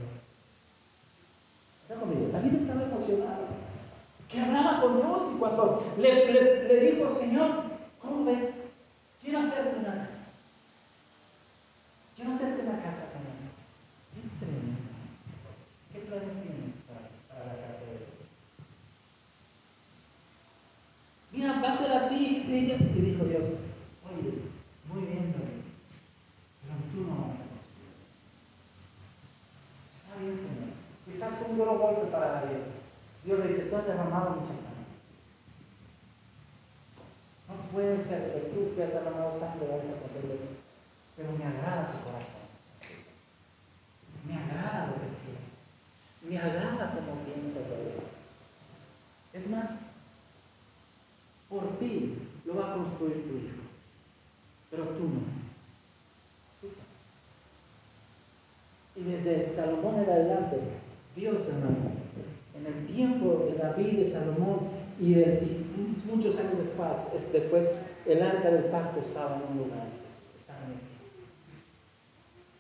¿Está 1.84 1.96
conmigo? 1.96 2.30
David 2.32 2.56
estaba 2.56 2.84
emocionado 2.84 3.71
que 4.32 4.40
hablaba 4.40 4.80
con 4.82 4.98
Dios 4.98 5.34
y 5.36 5.40
cuando 5.40 5.94
le, 5.98 6.32
le, 6.32 6.92
dijo, 6.92 7.12
Señor, 7.12 7.64
¿cómo 8.00 8.24
ves? 8.24 8.52
Quiero 9.22 9.40
hacerte 9.40 9.80
una 9.80 10.08
casa. 10.08 10.32
Quiero 12.16 12.32
hacerte 12.32 12.62
una 12.62 12.82
casa, 12.82 13.08
Señor. 13.08 13.34
¿Qué, 14.14 16.00
¿Qué 16.00 16.06
planes 16.06 16.34
tienes 16.34 16.76
para, 16.88 17.10
para, 17.28 17.54
la 17.54 17.68
casa 17.68 17.82
de 17.82 17.92
Dios? 17.92 18.30
Mira, 21.32 21.62
va 21.62 21.68
a 21.68 21.72
ser 21.72 21.98
así. 21.98 22.46
Y, 22.48 23.02
dijo 23.02 23.26
Dios, 23.26 23.44
oye, 23.44 24.44
muy 24.88 25.02
bien, 25.08 25.36
pero 25.36 26.76
tú 26.94 27.02
no 27.02 27.28
vas 27.28 27.36
a 27.36 27.52
construir. 27.52 28.00
Está 29.92 30.16
bien, 30.20 30.38
Señor. 30.38 30.72
Quizás 31.06 31.34
con 31.34 31.52
un 31.52 31.58
duro 31.58 31.78
golpe 31.78 32.08
para 32.10 32.34
la 32.34 32.42
vida. 32.44 32.71
Dios 33.24 33.40
le 33.40 33.48
dice, 33.48 33.66
tú 33.66 33.76
has 33.76 33.86
derramado 33.86 34.32
mucha 34.32 34.56
sangre. 34.56 34.82
No 37.48 37.56
puede 37.72 38.00
ser 38.02 38.34
que 38.34 38.40
tú 38.50 38.74
que 38.76 38.84
has 38.84 38.94
derramado 38.94 39.40
sangre 39.40 39.68
vayas 39.68 39.86
a 39.86 40.00
poder 40.00 40.40
Pero 41.16 41.32
me 41.34 41.46
agrada 41.46 41.92
tu 41.92 42.04
corazón. 42.04 42.42
Me 44.28 44.36
agrada 44.36 44.88
lo 44.88 44.94
que 44.94 45.10
piensas. 45.26 45.82
Me 46.28 46.38
agrada 46.38 46.94
cómo 46.96 47.22
piensas 47.24 47.70
de 47.70 47.76
él. 47.76 47.94
Es 49.34 49.50
más, 49.50 49.96
por 51.50 51.78
ti 51.78 52.18
lo 52.46 52.56
va 52.56 52.72
a 52.72 52.76
construir 52.76 53.24
tu 53.24 53.38
hijo. 53.38 53.62
Pero 54.72 54.84
tú 54.86 55.04
no. 55.04 55.22
Escucha. 56.50 56.82
Y 58.96 59.04
desde 59.04 59.52
Salomón 59.52 60.00
en 60.00 60.10
adelante, 60.10 60.60
Dios 61.16 61.48
hermano 61.50 62.02
en 62.62 62.74
el 62.74 62.86
tiempo 62.86 63.48
de 63.50 63.58
David, 63.58 63.98
de 63.98 64.06
Salomón 64.06 64.70
y, 65.00 65.14
de, 65.14 65.66
muchos 66.06 66.40
años 66.40 66.58
después, 66.58 67.32
después, 67.32 67.72
el 68.06 68.22
arca 68.22 68.50
del 68.50 68.66
pacto 68.66 69.00
estaba 69.00 69.38
en 69.38 69.44
un 69.52 69.58
lugar, 69.58 69.88
estaba 70.36 70.60
en 70.66 70.72
el 70.74 70.80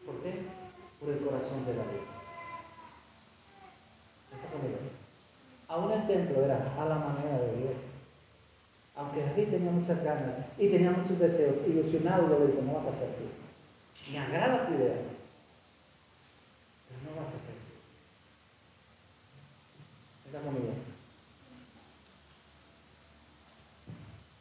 ¿Por 0.05 0.23
qué? 0.23 0.41
Por 0.99 1.09
el 1.09 1.19
corazón 1.19 1.65
de 1.65 1.75
David. 1.75 2.01
¿Está 4.33 4.47
conmigo? 4.49 4.77
Aún 5.67 5.91
el 5.91 6.07
templo 6.07 6.43
era 6.43 6.73
a 6.77 6.85
la 6.85 6.95
manera 6.95 7.39
de 7.39 7.57
Dios. 7.57 7.77
Aunque 8.95 9.21
David 9.21 9.49
tenía 9.49 9.71
muchas 9.71 10.03
ganas 10.03 10.35
y 10.57 10.67
tenía 10.67 10.91
muchos 10.91 11.17
deseos, 11.17 11.65
ilusionado 11.67 12.27
lo 12.27 12.45
dijo, 12.45 12.61
no 12.61 12.73
vas 12.73 12.87
a 12.87 12.89
hacer 12.89 13.09
tú. 13.09 14.11
Me 14.11 14.19
agrada 14.19 14.67
tu 14.67 14.73
idea, 14.73 14.95
pero 16.87 17.15
no 17.15 17.21
vas 17.21 17.33
a 17.33 17.37
hacer 17.37 17.70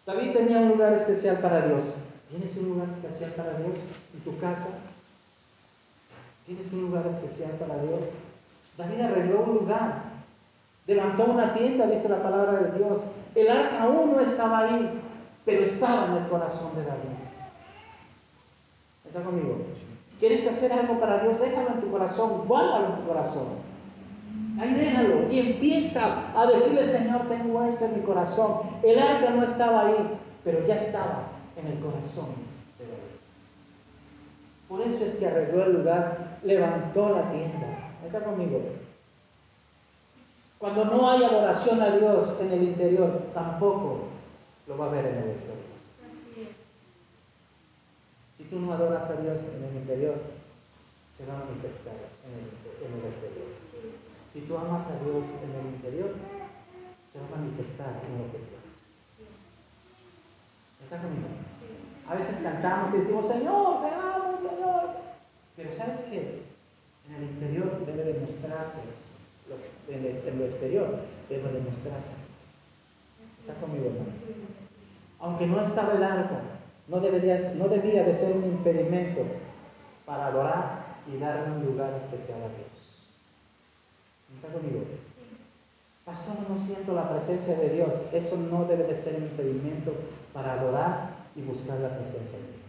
David 0.06 0.32
tenía 0.32 0.58
un 0.58 0.68
lugar 0.70 0.92
especial 0.92 1.38
para 1.38 1.66
Dios. 1.66 2.04
¿Tienes 2.28 2.56
un 2.56 2.68
lugar 2.70 2.88
especial 2.88 3.30
para 3.32 3.54
Dios 3.54 3.76
en 4.14 4.20
tu 4.20 4.38
casa? 4.38 4.78
¿Tienes 6.46 6.72
un 6.72 6.82
lugar 6.82 7.06
especial 7.06 7.52
para 7.52 7.82
Dios? 7.82 8.00
David 8.76 9.00
arregló 9.00 9.42
un 9.42 9.54
lugar. 9.56 10.10
Levantó 10.86 11.24
una 11.24 11.54
tienda, 11.54 11.86
dice 11.86 12.08
la 12.08 12.22
palabra 12.22 12.52
de 12.60 12.78
Dios. 12.78 13.00
El 13.34 13.50
arca 13.50 13.82
aún 13.82 14.12
no 14.12 14.20
estaba 14.20 14.60
ahí, 14.60 15.00
pero 15.44 15.64
estaba 15.64 16.06
en 16.06 16.22
el 16.22 16.28
corazón 16.28 16.74
de 16.76 16.84
David. 16.84 17.20
¿Está 19.04 19.22
conmigo? 19.22 19.58
¿Quieres 20.18 20.46
hacer 20.46 20.78
algo 20.78 20.98
para 21.00 21.18
Dios? 21.22 21.40
Déjalo 21.40 21.70
en 21.70 21.80
tu 21.80 21.90
corazón, 21.90 22.46
guárdalo 22.46 22.86
en 22.86 22.96
tu 22.96 23.06
corazón. 23.06 23.59
Ahí 24.60 24.74
déjalo 24.74 25.32
y 25.32 25.38
empieza 25.38 26.38
a 26.38 26.46
decirle, 26.46 26.84
Señor, 26.84 27.22
tengo 27.28 27.64
esto 27.64 27.86
en 27.86 27.94
mi 27.94 28.02
corazón. 28.02 28.58
El 28.82 28.98
arca 28.98 29.30
no 29.30 29.42
estaba 29.42 29.86
ahí, 29.86 30.18
pero 30.44 30.66
ya 30.66 30.76
estaba 30.76 31.28
en 31.56 31.66
el 31.66 31.78
corazón 31.80 32.26
de 32.78 32.84
David. 32.84 33.16
Por 34.68 34.82
eso 34.82 35.06
es 35.06 35.18
que 35.18 35.28
arregló 35.28 35.64
el 35.64 35.72
lugar, 35.78 36.38
levantó 36.42 37.08
la 37.08 37.30
tienda. 37.32 37.94
¿Está 38.04 38.22
conmigo? 38.22 38.60
Cuando 40.58 40.84
no 40.84 41.10
hay 41.10 41.24
adoración 41.24 41.80
a 41.80 41.96
Dios 41.96 42.38
en 42.42 42.52
el 42.52 42.62
interior, 42.64 43.30
tampoco 43.32 44.08
lo 44.66 44.76
va 44.76 44.86
a 44.86 44.90
ver 44.90 45.06
en 45.06 45.18
el 45.20 45.30
exterior. 45.30 45.64
Así 46.06 46.42
es. 46.42 46.98
Si 48.30 48.44
tú 48.44 48.60
no 48.60 48.74
adoras 48.74 49.08
a 49.08 49.22
Dios 49.22 49.38
en 49.56 49.64
el 49.64 49.76
interior, 49.76 50.16
se 51.10 51.24
va 51.24 51.32
a 51.32 51.44
manifestar 51.46 51.94
en 52.26 52.34
el, 52.34 52.92
en 52.92 53.00
el 53.00 53.06
exterior. 53.06 53.59
Si 54.30 54.42
tú 54.42 54.56
amas 54.56 54.88
a 54.92 55.00
Dios 55.00 55.24
en 55.42 55.50
el 55.58 55.74
interior, 55.74 56.14
se 57.02 57.18
va 57.18 57.26
a 57.26 57.40
manifestar 57.40 58.00
en 58.06 58.16
lo 58.16 58.30
que 58.30 58.38
tú 58.38 58.54
haces. 58.64 59.22
¿Está 60.80 60.98
conmigo? 60.98 61.26
A 62.08 62.14
veces 62.14 62.40
cantamos 62.44 62.94
y 62.94 62.98
decimos, 62.98 63.26
Señor, 63.26 63.80
te 63.82 63.92
amo, 63.92 64.38
Señor. 64.38 64.90
Pero 65.56 65.72
¿sabes 65.72 66.10
qué? 66.12 66.42
En 67.08 67.14
el 67.16 67.22
interior 67.24 67.84
debe 67.84 68.04
demostrarse, 68.04 68.78
en 69.88 70.38
lo 70.38 70.44
exterior 70.44 71.00
debe 71.28 71.52
demostrarse. 71.52 72.14
¿Está 73.40 73.54
conmigo, 73.54 73.86
hermano? 73.86 74.12
Aunque 75.18 75.46
no 75.48 75.60
estaba 75.60 75.94
el 75.94 76.04
arca, 76.04 76.40
no, 76.86 76.98
no 76.98 77.68
debía 77.68 78.04
de 78.04 78.14
ser 78.14 78.36
un 78.36 78.44
impedimento 78.44 79.22
para 80.06 80.28
adorar 80.28 80.98
y 81.12 81.18
darle 81.18 81.56
un 81.56 81.66
lugar 81.66 81.94
especial 81.94 82.42
a 82.44 82.48
Dios. 82.48 82.99
¿Está 84.36 84.52
conmigo? 84.52 84.84
Pastor, 86.04 86.36
no 86.48 86.58
siento 86.58 86.94
la 86.94 87.08
presencia 87.08 87.56
de 87.56 87.70
Dios. 87.70 87.94
Eso 88.12 88.36
no 88.50 88.64
debe 88.64 88.84
de 88.84 88.96
ser 88.96 89.16
un 89.16 89.24
impedimento 89.24 89.94
para 90.32 90.54
adorar 90.54 91.10
y 91.36 91.42
buscar 91.42 91.78
la 91.78 91.96
presencia 91.96 92.38
de 92.38 92.44
Dios. 92.44 92.60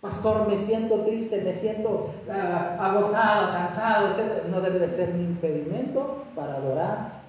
Pastor, 0.00 0.48
me 0.48 0.58
siento 0.58 1.00
triste, 1.00 1.40
me 1.42 1.52
siento 1.52 2.12
ah, 2.30 2.76
agotado, 2.80 3.52
cansado, 3.52 4.08
etc. 4.08 4.46
No 4.50 4.60
debe 4.60 4.78
de 4.78 4.88
ser 4.88 5.14
un 5.14 5.20
impedimento 5.20 6.24
para 6.34 6.56
adorar, 6.56 7.22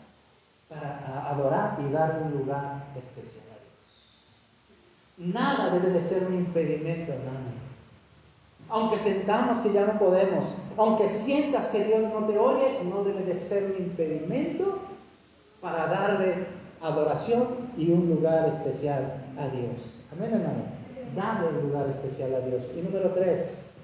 para 0.68 1.30
adorar 1.30 1.78
y 1.80 1.92
dar 1.92 2.22
un 2.24 2.38
lugar 2.40 2.88
especial 2.98 3.46
a 3.46 5.24
Dios. 5.24 5.34
Nada 5.34 5.70
debe 5.70 5.92
de 5.92 6.02
ser 6.02 6.28
un 6.28 6.36
impedimento, 6.36 7.14
hermano. 7.14 7.65
Aunque 8.70 8.98
sentamos 8.98 9.60
que 9.60 9.72
ya 9.72 9.86
no 9.86 10.00
podemos, 10.00 10.56
aunque 10.76 11.08
sientas 11.08 11.70
que 11.70 11.84
Dios 11.84 12.02
no 12.12 12.26
te 12.26 12.38
oye, 12.38 12.84
no 12.84 13.04
debe 13.04 13.24
de 13.24 13.36
ser 13.36 13.72
un 13.72 13.84
impedimento 13.84 14.80
para 15.62 15.88
darle 15.88 16.48
adoración 16.82 17.48
y 17.78 17.92
un 17.92 18.10
lugar 18.10 18.48
especial 18.50 19.24
a 19.38 19.48
Dios. 19.48 20.06
Amén, 20.12 20.34
hermano. 20.34 20.64
Dale 21.16 21.48
un 21.50 21.70
lugar 21.70 21.88
especial 21.88 22.34
a 22.36 22.40
Dios. 22.40 22.64
Y 22.76 22.82
número 22.82 23.12
tres. 23.12 23.78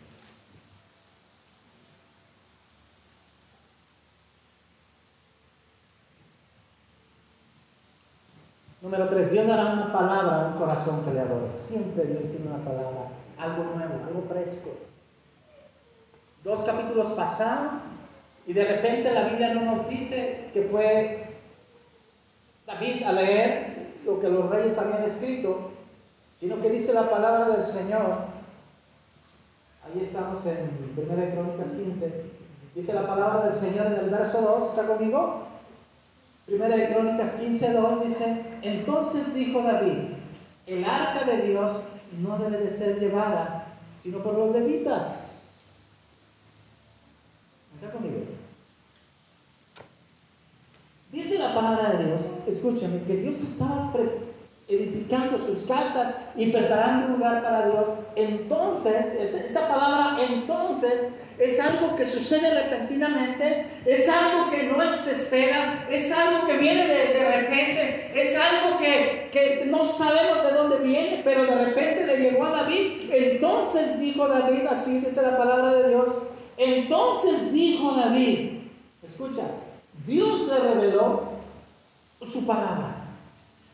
Número 8.82 9.08
tres, 9.10 9.32
Dios 9.32 9.46
dará 9.46 9.74
una 9.74 9.94
palabra 9.94 10.42
a 10.42 10.48
un 10.48 10.54
corazón 10.58 11.06
que 11.06 11.14
le 11.14 11.20
adore. 11.20 11.52
Siempre 11.52 12.04
Dios 12.04 12.24
tiene 12.24 12.48
una 12.48 12.66
palabra, 12.66 13.12
algo 13.42 13.64
nuevo, 13.76 14.06
algo 14.06 14.26
fresco. 14.30 14.70
Dos 16.44 16.64
capítulos 16.64 17.12
pasaron 17.14 17.82
y 18.46 18.54
de 18.54 18.66
repente 18.66 19.12
la 19.12 19.30
Biblia 19.30 19.54
no 19.54 19.76
nos 19.76 19.90
dice 19.90 20.50
que 20.54 20.64
fue 20.64 21.26
David 22.66 23.04
a 23.04 23.12
leer 23.12 23.92
lo 24.06 24.20
que 24.20 24.30
los 24.30 24.50
reyes 24.50 24.78
habían 24.78 25.04
escrito, 25.04 25.72
sino 26.38 26.60
que 26.60 26.70
dice 26.70 26.94
la 26.94 27.10
palabra 27.10 27.50
del 27.50 27.64
Señor. 27.64 28.32
Ahí 29.84 30.02
estamos 30.04 30.46
en 30.46 30.94
1 30.96 31.30
Crónicas 31.32 31.74
15. 31.74 32.32
Dice 32.74 32.94
la 32.94 33.06
palabra 33.06 33.44
del 33.44 33.54
Señor 33.54 33.88
en 33.88 33.94
el 33.94 34.10
verso 34.10 34.42
2. 34.42 34.70
¿Está 34.70 34.88
conmigo? 34.88 35.48
1 36.48 36.66
Crónicas 36.94 37.36
15, 37.36 37.74
2 37.74 38.04
dice, 38.04 38.46
entonces 38.62 39.36
dijo 39.36 39.62
David, 39.62 40.16
el 40.66 40.84
arca 40.84 41.24
de 41.24 41.48
Dios 41.48 41.84
no 42.20 42.38
debe 42.38 42.58
de 42.58 42.72
ser 42.72 43.00
llevada, 43.00 43.68
sino 44.02 44.20
por 44.20 44.34
los 44.38 44.52
levitas. 44.52 45.74
¿Está 47.76 47.92
conmigo? 47.92 48.22
Dice 51.12 51.40
la 51.40 51.54
palabra 51.54 51.98
de 51.98 52.06
Dios, 52.06 52.40
escúchame, 52.48 53.04
que 53.04 53.18
Dios 53.18 53.42
estaba 53.42 53.92
edificando 54.76 55.38
sus 55.38 55.64
casas 55.64 56.32
y 56.36 56.52
preparando 56.52 57.08
un 57.08 57.14
lugar 57.14 57.44
para 57.44 57.66
Dios. 57.68 57.90
Entonces, 58.16 58.96
esa 59.20 59.68
palabra 59.68 60.24
entonces 60.24 61.16
es 61.38 61.60
algo 61.60 61.96
que 61.96 62.06
sucede 62.06 62.64
repentinamente, 62.64 63.66
es 63.86 64.08
algo 64.08 64.52
que 64.52 64.64
no 64.64 64.92
se 64.94 65.12
espera, 65.12 65.88
es 65.90 66.12
algo 66.12 66.46
que 66.46 66.58
viene 66.58 66.86
de, 66.86 67.14
de 67.14 67.42
repente, 67.42 68.12
es 68.16 68.38
algo 68.40 68.78
que, 68.78 69.30
que, 69.32 69.66
no 69.66 69.84
sabemos 69.84 70.44
de 70.44 70.54
dónde 70.56 70.78
viene, 70.78 71.22
pero 71.24 71.46
de 71.46 71.66
repente 71.66 72.06
le 72.06 72.18
llegó 72.18 72.46
a 72.46 72.52
David. 72.52 73.10
Entonces 73.12 74.00
dijo 74.00 74.28
David, 74.28 74.68
así 74.70 75.00
dice 75.00 75.22
la 75.24 75.38
palabra 75.38 75.74
de 75.74 75.90
Dios, 75.90 76.24
entonces 76.58 77.54
dijo 77.54 77.94
David, 77.94 78.60
escucha, 79.04 79.42
Dios 80.06 80.48
le 80.48 80.60
reveló 80.60 81.24
su 82.22 82.46
palabra. 82.46 83.01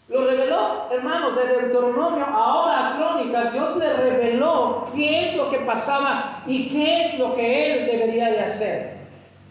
Lo 0.10 0.26
reveló, 0.26 0.88
hermanos, 0.90 1.36
de 1.36 1.48
Deuteronomio 1.48 2.26
ahora 2.26 2.88
a 2.88 2.96
Crónicas. 2.96 3.52
Dios 3.52 3.76
le 3.76 3.94
reveló 3.94 4.86
qué 4.96 5.30
es 5.30 5.36
lo 5.36 5.50
que 5.50 5.60
pasaba 5.60 6.44
y 6.48 6.70
qué 6.70 7.02
es 7.02 7.20
lo 7.20 7.36
que 7.36 7.74
él 7.74 7.88
debería 7.88 8.32
de 8.32 8.40
hacer. 8.40 8.98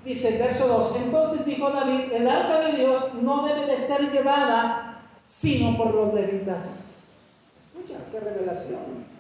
Dice 0.05 0.37
el 0.37 0.39
verso 0.39 0.69
2, 0.69 0.97
entonces 1.05 1.45
dijo 1.45 1.69
David, 1.69 2.13
el 2.13 2.29
arca 2.29 2.61
de 2.61 2.73
Dios 2.77 3.15
no 3.21 3.47
debe 3.47 3.67
de 3.67 3.77
ser 3.77 4.11
llevada 4.11 5.03
sino 5.25 5.77
por 5.77 5.93
los 5.93 6.15
levitas. 6.15 7.53
Escucha, 7.61 7.95
qué 8.11 8.21
revelación. 8.21 9.17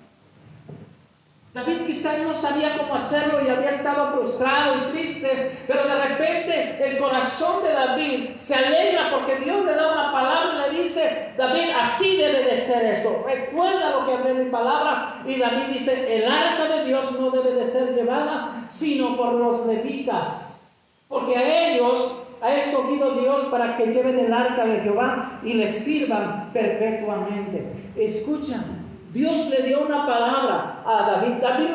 David 1.53 1.87
quizás 1.87 2.21
no 2.21 2.35
sabía 2.35 2.77
cómo 2.77 2.95
hacerlo 2.95 3.45
y 3.45 3.49
había 3.49 3.71
estado 3.71 4.13
frustrado 4.13 4.77
y 4.77 4.93
triste, 4.93 5.65
pero 5.67 5.85
de 5.89 5.95
repente 5.95 6.87
el 6.87 6.99
corazón 6.99 7.65
de 7.65 7.73
David 7.73 8.37
se 8.37 8.55
alegra 8.55 9.11
porque 9.11 9.37
Dios 9.37 9.65
le 9.65 9.75
da 9.75 9.93
una 9.93 10.06
dice, 10.87 11.33
David, 11.37 11.71
así 11.79 12.17
debe 12.17 12.45
de 12.45 12.55
ser 12.55 12.93
esto. 12.93 13.25
Recuerda 13.27 13.91
lo 13.91 14.07
que 14.07 14.13
hablé 14.13 14.31
en 14.31 14.45
mi 14.45 14.51
palabra. 14.51 15.23
Y 15.27 15.37
David 15.37 15.73
dice, 15.73 16.17
el 16.17 16.31
arca 16.31 16.69
de 16.69 16.85
Dios 16.85 17.13
no 17.13 17.31
debe 17.31 17.53
de 17.53 17.65
ser 17.65 17.95
llevada, 17.95 18.65
sino 18.67 19.17
por 19.17 19.35
los 19.35 19.67
levitas, 19.67 20.77
porque 21.09 21.37
a 21.37 21.71
ellos 21.71 22.23
ha 22.41 22.55
escogido 22.55 23.13
Dios 23.15 23.45
para 23.47 23.75
que 23.75 23.87
lleven 23.87 24.19
el 24.19 24.33
arca 24.33 24.67
de 24.67 24.81
Jehová 24.81 25.41
y 25.43 25.55
les 25.55 25.85
sirvan 25.85 26.51
perpetuamente. 26.53 27.73
Escuchan, 27.97 28.87
Dios 29.13 29.49
le 29.49 29.63
dio 29.63 29.81
una 29.81 30.07
palabra 30.07 30.83
a 30.85 31.11
David. 31.11 31.37
David 31.41 31.69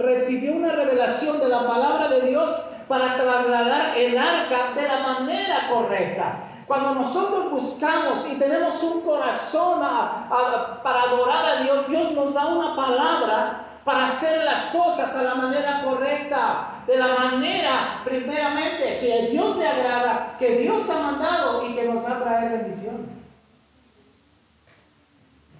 recibió 0.00 0.56
una, 0.56 0.72
revelación 0.72 1.38
de 1.40 1.48
la 1.48 1.66
palabra 1.66 2.08
de 2.08 2.22
Dios 2.22 2.50
para 2.88 3.16
trasladar 3.16 3.96
el 3.98 4.16
arca 4.16 4.72
de 4.74 4.82
la 4.88 4.98
manera 5.00 5.68
correcta. 5.70 6.49
Cuando 6.70 6.94
nosotros 6.94 7.50
buscamos 7.50 8.30
y 8.30 8.38
tenemos 8.38 8.80
un 8.84 9.00
corazón 9.00 9.80
para 9.80 11.02
adorar 11.02 11.44
a 11.44 11.62
Dios, 11.64 11.88
Dios 11.88 12.12
nos 12.12 12.32
da 12.32 12.46
una 12.46 12.76
palabra 12.76 13.80
para 13.84 14.04
hacer 14.04 14.44
las 14.44 14.66
cosas 14.66 15.16
a 15.16 15.22
la 15.24 15.34
manera 15.34 15.82
correcta, 15.82 16.84
de 16.86 16.96
la 16.96 17.08
manera 17.08 18.02
primeramente 18.04 19.00
que 19.00 19.12
a 19.12 19.26
Dios 19.32 19.56
le 19.56 19.66
agrada, 19.66 20.36
que 20.38 20.58
Dios 20.58 20.88
ha 20.90 21.10
mandado 21.10 21.68
y 21.68 21.74
que 21.74 21.88
nos 21.88 22.04
va 22.04 22.12
a 22.12 22.22
traer 22.22 22.50
bendición. 22.58 23.08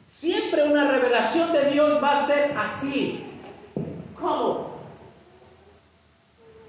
Siempre 0.05 0.63
una 0.63 0.93
revelación 0.93 1.53
de 1.53 1.73
Dios 1.73 2.01
va 2.01 2.13
a 2.13 2.17
ser 2.17 2.57
así. 2.57 3.27
¿Cómo? 4.15 4.77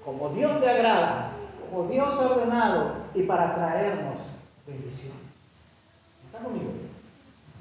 Como 0.04 0.30
Dios 0.30 0.60
le 0.60 0.68
agrada, 0.68 1.31
como 1.72 1.88
Dios 1.88 2.14
ha 2.20 2.30
ordenado 2.32 2.92
y 3.14 3.22
para 3.22 3.54
traernos 3.54 4.18
bendición. 4.66 5.14
¿Está 6.26 6.38
conmigo? 6.38 6.70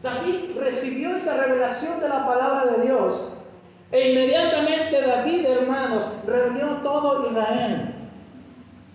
David 0.03 0.57
recibió 0.59 1.15
esa 1.15 1.45
revelación 1.45 1.99
de 2.01 2.09
la 2.09 2.25
palabra 2.25 2.65
de 2.73 2.83
Dios 2.83 3.43
e 3.91 4.11
inmediatamente 4.11 5.01
David, 5.01 5.45
hermanos, 5.45 6.05
reunió 6.25 6.77
todo 6.77 7.29
Israel 7.29 7.95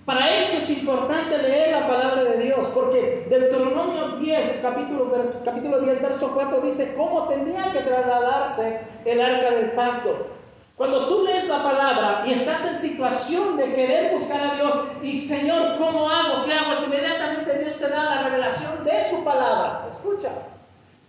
para 0.06 0.36
esto 0.36 0.58
es 0.58 0.82
importante 0.82 1.36
leer 1.36 1.72
la 1.72 1.88
palabra 1.88 2.22
de 2.22 2.38
Dios, 2.38 2.70
porque 2.72 3.26
Deuteronomio 3.28 4.18
10, 4.18 4.60
capítulo, 4.62 5.12
capítulo 5.44 5.80
10, 5.80 6.00
verso 6.00 6.30
4 6.32 6.60
dice 6.60 6.94
cómo 6.96 7.26
tenía 7.26 7.72
que 7.72 7.80
trasladarse 7.80 8.82
el 9.04 9.20
arca 9.20 9.50
del 9.50 9.72
pacto. 9.72 10.35
Cuando 10.76 11.08
tú 11.08 11.22
lees 11.22 11.48
la 11.48 11.62
palabra 11.62 12.22
y 12.26 12.32
estás 12.32 12.70
en 12.70 12.74
situación 12.74 13.56
de 13.56 13.72
querer 13.72 14.12
buscar 14.12 14.40
a 14.42 14.54
Dios 14.56 14.74
y 15.00 15.20
Señor, 15.22 15.76
¿cómo 15.78 16.10
hago? 16.10 16.44
¿Qué 16.44 16.52
hago? 16.52 16.84
Inmediatamente 16.84 17.58
Dios 17.58 17.78
te 17.78 17.88
da 17.88 18.04
la 18.04 18.22
revelación 18.24 18.84
de 18.84 19.02
su 19.02 19.24
palabra. 19.24 19.86
Escucha. 19.90 20.28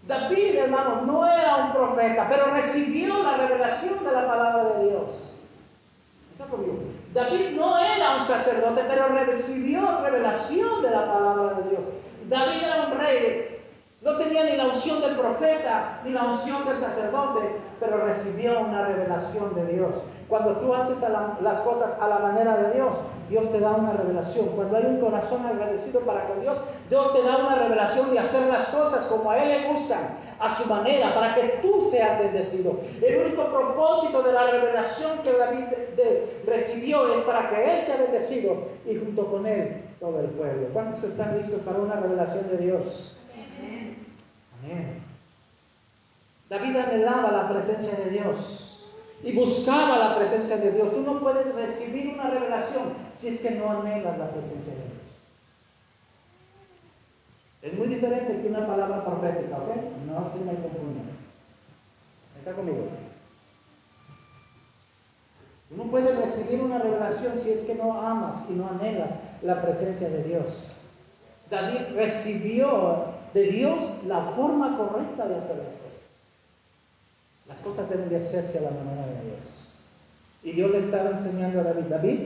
David, 0.07 0.55
hermano, 0.55 1.01
no 1.01 1.27
era 1.27 1.57
un 1.57 1.73
profeta, 1.73 2.27
pero 2.29 2.51
recibió 2.51 3.21
la 3.21 3.35
revelación 3.35 4.05
de 4.05 4.11
la 4.13 4.25
palabra 4.25 4.63
de 4.77 4.89
Dios. 4.89 5.43
David 7.13 7.49
no 7.57 7.77
era 7.77 8.15
un 8.15 8.21
sacerdote, 8.21 8.83
pero 8.87 9.09
recibió 9.09 10.01
revelación 10.01 10.81
de 10.81 10.91
la 10.91 11.05
palabra 11.11 11.57
de 11.57 11.69
Dios. 11.69 11.81
David 12.29 12.63
era 12.63 12.85
un 12.85 12.97
rey 12.97 13.56
no 14.07 14.15
tenía 14.15 14.45
ni 14.45 14.55
la 14.55 14.67
unción 14.67 15.01
del 15.01 15.17
profeta, 15.17 15.99
ni 16.05 16.11
la 16.11 16.23
unción 16.23 16.65
del 16.65 16.77
sacerdote, 16.77 17.41
pero 17.77 17.97
recibió 18.05 18.61
una 18.61 18.87
revelación 18.87 19.53
de 19.53 19.65
Dios. 19.65 20.05
Cuando 20.29 20.53
tú 20.53 20.73
haces 20.73 21.05
las 21.41 21.59
cosas 21.59 22.01
a 22.01 22.07
la 22.07 22.19
manera 22.19 22.55
de 22.55 22.73
Dios, 22.73 22.95
Dios 23.27 23.51
te 23.51 23.59
da 23.59 23.71
una 23.73 23.91
revelación. 23.91 24.47
Cuando 24.55 24.77
hay 24.77 24.85
un 24.85 25.01
corazón 25.01 25.45
agradecido 25.45 26.01
para 26.01 26.25
con 26.25 26.39
Dios, 26.39 26.57
Dios 26.89 27.13
te 27.13 27.21
da 27.21 27.35
una 27.35 27.55
revelación 27.55 28.09
de 28.11 28.19
hacer 28.19 28.49
las 28.49 28.69
cosas 28.69 29.07
como 29.07 29.29
a 29.29 29.43
Él 29.43 29.49
le 29.49 29.73
gustan, 29.73 30.17
a 30.39 30.47
su 30.47 30.69
manera, 30.69 31.13
para 31.13 31.35
que 31.35 31.59
tú 31.61 31.81
seas 31.81 32.17
bendecido. 32.17 32.77
El 33.05 33.25
único 33.25 33.43
propósito 33.51 34.23
de 34.23 34.31
la 34.31 34.49
revelación 34.49 35.17
que 35.21 35.33
David 35.33 35.65
recibió 36.45 37.13
es 37.13 37.19
para 37.21 37.49
que 37.49 37.77
Él 37.77 37.83
sea 37.83 37.97
bendecido 37.97 38.55
y 38.85 38.95
junto 38.95 39.27
con 39.27 39.45
Él 39.45 39.83
todo 39.99 40.21
el 40.21 40.27
pueblo. 40.27 40.69
¿Cuántos 40.71 41.03
están 41.03 41.37
listos 41.37 41.59
para 41.59 41.79
una 41.79 41.97
revelación 41.97 42.47
de 42.49 42.57
Dios? 42.57 43.23
David 46.49 46.75
anhelaba 46.75 47.31
la 47.31 47.49
presencia 47.49 47.97
de 47.97 48.09
Dios 48.09 48.95
y 49.23 49.33
buscaba 49.33 49.97
la 49.97 50.15
presencia 50.15 50.57
de 50.57 50.71
Dios. 50.71 50.91
Tú 50.91 51.01
no 51.01 51.19
puedes 51.19 51.53
recibir 51.55 52.13
una 52.13 52.29
revelación 52.29 52.93
si 53.11 53.29
es 53.29 53.41
que 53.41 53.51
no 53.51 53.69
anhelas 53.69 54.17
la 54.17 54.29
presencia 54.29 54.71
de 54.73 54.79
Dios. 54.79 54.97
Es 57.61 57.73
muy 57.77 57.87
diferente 57.87 58.41
que 58.41 58.47
una 58.47 58.65
palabra 58.65 59.03
profética, 59.03 59.57
¿ok? 59.57 59.75
No 60.05 60.25
se 60.25 60.37
me 60.39 60.53
confunda. 60.53 61.03
¿Está 62.37 62.53
conmigo? 62.53 62.87
Tú 65.67 65.75
no 65.75 65.83
puedes 65.91 66.17
recibir 66.17 66.63
una 66.63 66.77
revelación 66.77 67.37
si 67.37 67.51
es 67.51 67.63
que 67.63 67.75
no 67.75 67.99
amas 67.99 68.49
y 68.49 68.53
no 68.53 68.69
anhelas 68.69 69.17
la 69.41 69.61
presencia 69.61 70.07
de 70.07 70.23
Dios. 70.23 70.77
David 71.49 71.95
recibió 71.95 73.16
de 73.33 73.43
Dios 73.43 74.01
la 74.05 74.21
forma 74.21 74.77
correcta 74.77 75.27
de 75.27 75.35
hacer 75.35 75.57
las 75.57 75.73
cosas. 75.73 75.87
Las 77.47 77.59
cosas 77.59 77.89
deben 77.89 78.09
de 78.09 78.17
hacerse 78.17 78.59
a 78.59 78.61
la 78.61 78.71
manera 78.71 79.07
de 79.07 79.25
Dios. 79.25 79.75
Y 80.43 80.51
Dios 80.51 80.71
le 80.71 80.77
estaba 80.77 81.09
enseñando 81.09 81.61
a 81.61 81.63
David, 81.63 81.85
David, 81.89 82.19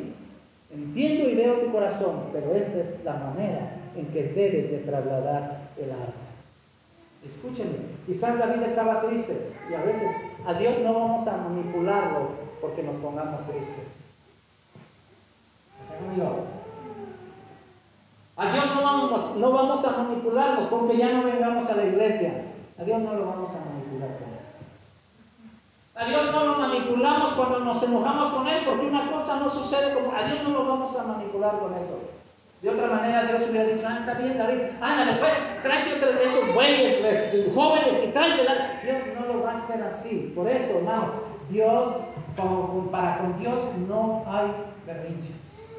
entiendo 0.73 1.29
y 1.29 1.35
veo 1.35 1.61
tu 1.61 1.71
corazón, 1.71 2.29
pero 2.31 2.55
esta 2.55 2.79
es 2.79 3.03
la 3.03 3.15
manera 3.15 3.77
en 3.95 4.07
que 4.07 4.23
debes 4.23 4.71
de 4.71 4.79
trasladar 4.79 5.69
el 5.77 5.91
arca. 5.91 6.31
Escúchenme, 7.25 7.77
quizás 8.05 8.39
David 8.39 8.63
estaba 8.63 9.01
triste 9.01 9.51
y 9.69 9.73
a 9.73 9.83
veces 9.83 10.11
a 10.45 10.53
Dios 10.55 10.79
no 10.83 10.93
vamos 10.93 11.27
a 11.27 11.37
manipularlo 11.37 12.29
porque 12.59 12.81
nos 12.83 12.95
pongamos 12.95 13.45
tristes. 13.47 14.11
A 18.35 18.51
Dios 18.51 18.65
no 18.75 18.81
vamos, 18.81 19.35
no 19.37 19.51
vamos 19.51 19.85
a 19.85 20.03
manipularnos 20.03 20.67
con 20.67 20.89
ya 20.89 21.11
no 21.11 21.23
vengamos 21.23 21.69
a 21.69 21.75
la 21.75 21.83
iglesia. 21.83 22.45
A 22.79 22.83
Dios 22.83 22.99
no 22.99 23.13
lo 23.13 23.25
vamos 23.25 23.49
a 23.49 23.69
manipular 23.69 24.17
con 24.17 24.33
eso. 24.33 24.53
A 25.93 26.05
Dios 26.05 26.31
no 26.31 26.45
lo 26.45 26.57
manipulamos 26.57 27.33
cuando 27.33 27.59
nos 27.59 27.83
enojamos 27.83 28.29
con 28.29 28.47
Él, 28.47 28.63
porque 28.65 28.87
una 28.87 29.11
cosa 29.11 29.39
no 29.39 29.49
sucede 29.49 29.93
como. 29.93 30.15
A 30.15 30.23
Dios 30.23 30.43
no 30.43 30.49
lo 30.49 30.65
vamos 30.65 30.97
a 30.97 31.03
manipular 31.03 31.59
con 31.59 31.73
eso. 31.75 31.99
De 32.61 32.69
otra 32.69 32.87
manera, 32.87 33.23
Dios 33.25 33.49
hubiera 33.49 33.67
dicho: 33.67 33.85
Ah, 33.87 33.97
está 33.99 34.13
bien, 34.13 34.37
David, 34.37 34.61
ándale, 34.79 35.19
pues, 35.19 35.61
tráete 35.61 35.95
otro 35.95 36.13
de 36.13 36.23
esos 36.23 36.53
bueyes 36.55 37.03
eh, 37.03 37.51
jóvenes 37.53 38.07
y 38.09 38.13
tráete. 38.13 38.43
Dios 38.83 39.01
no 39.19 39.33
lo 39.33 39.43
va 39.43 39.51
a 39.51 39.55
hacer 39.55 39.83
así. 39.83 40.31
Por 40.35 40.47
eso, 40.47 40.79
hermano, 40.79 41.11
Dios, 41.49 42.05
para 42.91 43.17
con 43.17 43.39
Dios 43.39 43.59
no 43.87 44.23
hay 44.25 44.51
berrinches. 44.87 45.70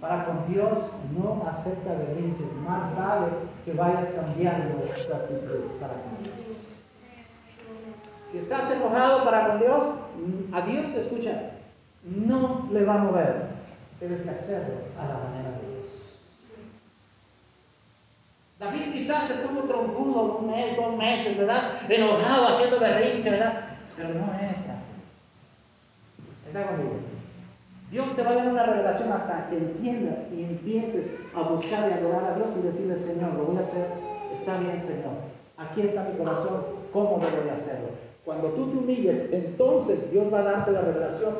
Para 0.00 0.24
con 0.24 0.52
Dios 0.52 0.92
no 1.16 1.46
acepta 1.48 1.92
berrinches. 1.92 2.52
Más 2.64 2.94
vale 2.96 3.26
que 3.64 3.72
vayas 3.72 4.10
cambiando 4.10 4.78
tu 4.78 5.14
actitud 5.14 5.78
para 5.80 5.94
con 5.94 6.22
Dios. 6.22 6.36
Si 8.22 8.38
estás 8.38 8.76
enojado 8.76 9.24
para 9.24 9.48
con 9.48 9.60
Dios, 9.60 9.84
a 10.52 10.60
Dios, 10.62 10.94
escucha, 10.94 11.52
no 12.02 12.68
le 12.72 12.84
va 12.84 12.94
a 12.94 12.98
mover. 12.98 13.46
Debes 14.00 14.26
de 14.26 14.32
hacerlo 14.32 14.74
a 14.98 15.06
la 15.06 15.14
manera 15.14 15.50
de 15.50 15.74
Dios. 15.74 15.88
David 18.58 18.92
quizás 18.92 19.30
estuvo 19.30 19.62
trompudo 19.62 20.38
un 20.38 20.50
mes, 20.50 20.76
dos 20.76 20.96
meses, 20.96 21.36
¿verdad? 21.38 21.80
Enojado, 21.88 22.48
haciendo 22.48 22.80
berrinche, 22.80 23.30
¿verdad? 23.30 23.78
Pero 23.96 24.10
no 24.10 24.32
es 24.34 24.68
así. 24.68 24.94
¿Está 26.46 26.66
conmigo? 26.66 27.15
Dios 27.90 28.14
te 28.14 28.22
va 28.22 28.30
a 28.30 28.34
dar 28.34 28.48
una 28.48 28.66
revelación 28.66 29.12
hasta 29.12 29.48
que 29.48 29.58
entiendas 29.58 30.32
y 30.32 30.42
empieces 30.42 31.10
a 31.34 31.42
buscar 31.42 31.88
y 31.88 31.92
adorar 31.92 32.24
a 32.24 32.34
Dios 32.34 32.50
y 32.58 32.62
decirle, 32.62 32.96
Señor, 32.96 33.34
lo 33.34 33.44
voy 33.44 33.56
a 33.56 33.60
hacer, 33.60 33.88
está 34.32 34.58
bien, 34.58 34.78
Señor. 34.78 35.14
Aquí 35.56 35.82
está 35.82 36.04
mi 36.04 36.18
corazón, 36.18 36.64
¿cómo 36.92 37.18
debo 37.18 37.44
de 37.44 37.50
hacerlo? 37.50 37.88
Cuando 38.24 38.48
tú 38.48 38.70
te 38.70 38.78
humilles, 38.78 39.32
entonces 39.32 40.10
Dios 40.10 40.32
va 40.32 40.40
a 40.40 40.44
darte 40.44 40.72
la 40.72 40.80
revelación 40.80 41.34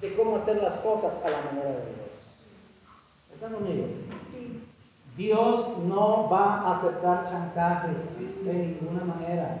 de 0.00 0.14
cómo 0.14 0.36
hacer 0.36 0.62
las 0.62 0.78
cosas 0.78 1.26
a 1.26 1.30
la 1.30 1.42
manera 1.42 1.68
de 1.68 1.76
Dios. 1.76 2.46
¿Están 3.34 3.52
conmigo? 3.52 3.86
Dios 5.16 5.76
no 5.86 6.28
va 6.30 6.62
a 6.62 6.72
aceptar 6.72 7.28
chantajes 7.28 8.46
de 8.46 8.54
ninguna 8.54 9.04
manera. 9.04 9.60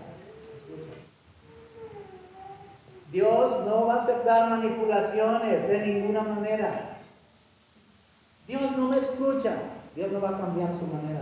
Dios 3.12 3.66
no 3.66 3.86
va 3.86 3.94
a 3.94 3.98
aceptar 3.98 4.48
manipulaciones 4.48 5.68
de 5.68 5.86
ninguna 5.86 6.22
manera. 6.22 6.96
Dios 8.48 8.76
no 8.76 8.88
me 8.88 8.98
escucha. 8.98 9.54
Dios 9.94 10.10
no 10.10 10.20
va 10.20 10.30
a 10.30 10.38
cambiar 10.38 10.72
su 10.74 10.86
manera 10.86 11.20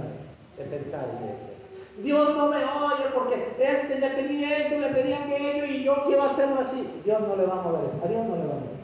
de, 0.56 0.64
pensar 0.64 1.06
y 1.20 1.32
de 1.32 1.36
ser. 1.36 1.56
Dios 2.00 2.36
no 2.36 2.46
me 2.46 2.58
oye 2.58 3.04
porque 3.12 3.56
este 3.58 3.98
le 3.98 4.10
pedí 4.10 4.44
esto, 4.44 4.78
le 4.78 4.88
pedí 4.90 5.12
aquello 5.12 5.64
y 5.64 5.82
yo 5.82 6.04
quiero 6.06 6.22
hacerlo 6.22 6.60
así. 6.60 7.00
Dios 7.04 7.20
no 7.20 7.34
le 7.34 7.46
va 7.46 7.54
a 7.54 7.62
mover 7.62 7.90
eso. 7.90 8.00
A 8.04 8.08
Dios 8.08 8.24
no 8.24 8.36
le 8.36 8.46
va 8.46 8.52
a 8.52 8.60
mover. 8.60 8.80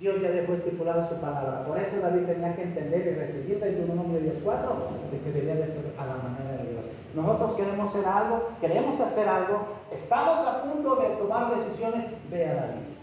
Dios 0.00 0.22
ya 0.22 0.30
dejó 0.30 0.54
estipulado 0.54 1.06
su 1.06 1.16
palabra. 1.16 1.64
Por 1.66 1.76
eso 1.76 2.00
David 2.00 2.24
tenía 2.24 2.54
que 2.54 2.62
entender 2.62 3.06
y 3.08 3.18
recibir 3.18 3.58
de 3.58 3.72
Deuteronomio 3.72 4.20
10.4 4.20 5.10
de 5.10 5.20
que 5.20 5.32
debía 5.32 5.56
de 5.56 5.66
ser 5.66 5.92
a 5.98 6.06
la 6.06 6.14
manera 6.14 6.62
de 6.62 6.70
Dios. 6.70 6.84
Nosotros 7.14 7.54
queremos 7.54 7.88
hacer 7.88 8.06
algo, 8.06 8.50
queremos 8.60 9.00
hacer 9.00 9.28
algo, 9.28 9.66
estamos 9.92 10.46
a 10.46 10.62
punto 10.62 10.77
de 10.96 11.16
tomar 11.16 11.54
decisiones, 11.54 12.04
ve 12.30 12.48
a 12.48 12.54
la 12.54 12.66
Biblia. 12.66 12.98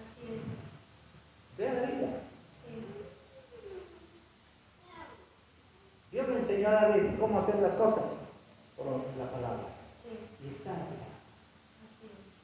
Así 0.00 0.40
es. 0.40 0.58
Ve 1.56 1.68
a 1.68 1.74
la 1.74 1.80
Biblia. 1.82 2.20
Sí. 2.50 2.84
Dios 6.12 6.28
me 6.28 6.36
enseñó 6.36 6.68
a 6.68 6.72
David 6.72 7.18
cómo 7.18 7.38
hacer 7.38 7.56
las 7.56 7.74
cosas 7.74 8.18
por 8.76 8.86
la 8.86 9.30
palabra. 9.30 9.66
Sí. 9.92 10.18
Y 10.44 10.50
está 10.50 10.70
en 10.70 10.82
su 10.82 10.94
Así 11.84 12.10
es. 12.18 12.40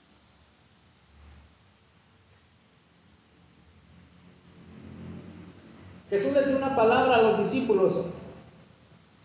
Jesús 6.10 6.32
le 6.32 6.46
dio 6.46 6.56
una 6.58 6.76
palabra 6.76 7.16
a 7.16 7.22
los 7.22 7.38
discípulos 7.38 8.14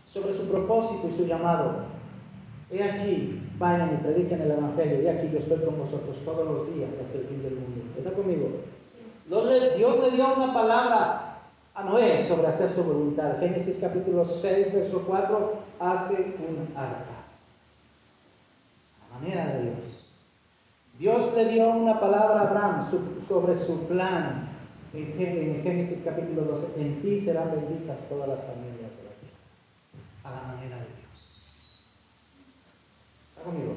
sobre 0.05 0.33
su 0.33 0.49
propósito 0.49 1.07
y 1.07 1.11
su 1.11 1.25
llamado. 1.25 1.96
He 2.69 2.83
aquí, 2.83 3.41
vayan 3.57 3.93
y 3.93 4.03
prediquen 4.03 4.41
el 4.41 4.51
Evangelio. 4.51 4.99
He 4.99 5.09
aquí, 5.09 5.29
yo 5.31 5.39
estoy 5.39 5.59
con 5.63 5.77
vosotros 5.77 6.17
todos 6.25 6.45
los 6.45 6.75
días 6.75 6.99
hasta 7.01 7.17
el 7.17 7.25
fin 7.25 7.41
del 7.41 7.55
mundo. 7.55 7.93
¿Está 7.97 8.11
conmigo? 8.11 8.49
Dios 9.25 9.99
le 10.01 10.11
dio 10.11 10.35
una 10.35 10.53
palabra 10.53 11.39
a 11.73 11.83
Noé 11.83 12.21
sobre 12.23 12.47
hacer 12.47 12.69
su 12.69 12.83
voluntad. 12.83 13.39
Génesis 13.39 13.79
capítulo 13.79 14.25
6, 14.25 14.73
verso 14.73 15.03
4, 15.07 15.53
hazte 15.79 16.13
un 16.15 16.75
arca. 16.75 17.23
A 18.99 19.13
la 19.13 19.19
manera 19.19 19.53
de 19.53 19.61
Dios. 19.63 19.75
Dios 20.99 21.35
le 21.37 21.45
dio 21.49 21.69
una 21.69 21.99
palabra 21.99 22.41
a 22.41 22.49
Abraham 22.49 22.85
sobre 23.25 23.55
su 23.55 23.87
plan. 23.87 24.49
En 24.93 25.13
Génesis 25.63 26.01
capítulo 26.03 26.41
12, 26.43 26.81
en 26.81 27.01
ti 27.01 27.19
serán 27.19 27.51
benditas 27.51 27.97
todas 28.09 28.27
las 28.27 28.41
familias 28.41 28.97
de 28.97 29.03
la 29.03 29.13
tierra. 29.21 29.37
A 30.23 30.31
la 30.31 30.53
manera 30.53 30.77
de 30.77 30.85
Dios 30.85 31.06
conmigo? 33.43 33.73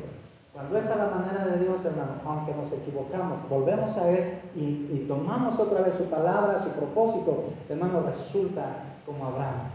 Cuando 0.52 0.76
es 0.76 0.90
a 0.90 0.96
la 0.96 1.14
manera 1.14 1.46
de 1.46 1.64
Dios, 1.64 1.84
hermano, 1.84 2.14
aunque 2.24 2.54
nos 2.54 2.72
equivocamos, 2.72 3.48
volvemos 3.48 3.96
a 3.96 4.10
Él 4.10 4.40
y, 4.54 5.04
tomamos 5.06 5.58
otra 5.58 5.82
vez 5.82 5.94
su 5.94 6.10
palabra, 6.10 6.60
su 6.60 6.70
propósito, 6.70 7.44
hermano, 7.68 8.02
resulta 8.02 8.84
como 9.06 9.26
Abraham. 9.26 9.70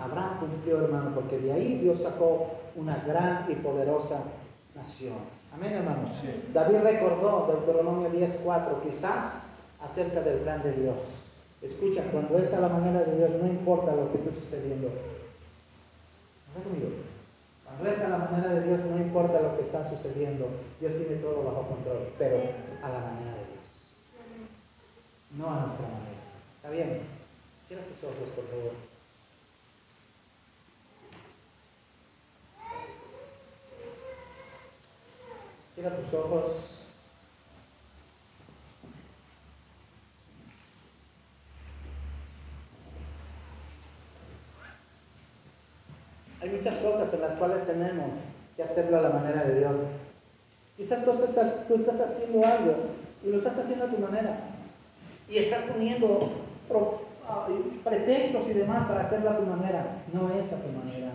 Abraham 0.00 0.38
cumplió, 0.40 0.84
hermano, 0.84 1.12
porque 1.14 1.38
de 1.38 1.52
ahí 1.52 1.78
Dios 1.78 2.02
sacó 2.02 2.48
una 2.76 2.96
gran 3.06 3.46
y 3.50 3.54
poderosa 3.56 4.24
nación. 4.74 5.18
Amén, 5.52 5.74
hermano. 5.74 6.08
David 6.52 6.78
recordó 6.78 7.46
Deuteronomio 7.46 8.10
10.4, 8.10 8.80
quizás 8.82 9.54
acerca 9.80 10.22
del 10.22 10.40
plan 10.40 10.62
de 10.62 10.72
Dios. 10.72 11.28
Escucha, 11.62 12.04
cuando 12.10 12.38
es 12.38 12.54
a 12.54 12.60
la 12.60 12.68
manera 12.68 13.00
de 13.00 13.16
Dios, 13.16 13.30
no 13.40 13.46
importa 13.46 13.94
lo 13.94 14.10
que 14.10 14.18
esté 14.18 14.32
sucediendo. 14.32 14.88
¿Está 16.48 16.62
conmigo? 16.64 16.88
Cuando 17.76 17.90
es 17.90 18.04
a 18.04 18.08
la 18.10 18.18
manera 18.18 18.48
de 18.54 18.62
Dios, 18.62 18.84
no 18.84 18.98
importa 18.98 19.40
lo 19.40 19.56
que 19.56 19.62
está 19.62 19.88
sucediendo, 19.88 20.48
Dios 20.80 20.94
tiene 20.94 21.16
todo 21.16 21.44
bajo 21.44 21.68
control, 21.68 22.12
pero 22.18 22.36
a 22.82 22.88
la 22.88 22.98
manera 22.98 23.34
de 23.36 23.46
Dios. 23.54 24.14
no 25.30 25.48
a 25.48 25.60
nuestra 25.60 25.86
manera. 25.86 26.20
¿Está 26.52 26.70
bien? 26.70 27.00
Cierra 27.66 27.84
tus 27.84 28.04
ojos, 28.04 28.28
por 28.34 28.46
favor. 28.48 28.72
Cierra 35.74 35.96
tus 35.96 36.14
ojos. 36.14 36.89
Hay 46.40 46.48
muchas 46.48 46.76
cosas 46.76 47.12
en 47.12 47.20
las 47.20 47.34
cuales 47.34 47.66
tenemos 47.66 48.12
que 48.56 48.62
hacerlo 48.62 48.98
a 48.98 49.02
la 49.02 49.10
manera 49.10 49.44
de 49.44 49.58
Dios. 49.58 49.78
Quizás 50.76 51.02
cosas 51.02 51.66
tú 51.68 51.74
estás 51.74 52.00
haciendo 52.00 52.46
algo 52.46 52.74
y 53.22 53.28
lo 53.28 53.36
estás 53.36 53.58
haciendo 53.58 53.84
a 53.84 53.88
tu 53.88 53.98
manera. 53.98 54.40
Y 55.28 55.36
estás 55.36 55.64
poniendo 55.64 56.18
ah, 57.28 57.46
pretextos 57.84 58.48
y 58.48 58.54
demás 58.54 58.88
para 58.88 59.02
hacerlo 59.02 59.30
a 59.30 59.36
tu 59.36 59.44
manera. 59.44 60.02
No 60.12 60.30
es 60.30 60.50
a 60.50 60.56
tu 60.56 60.68
manera. 60.72 61.12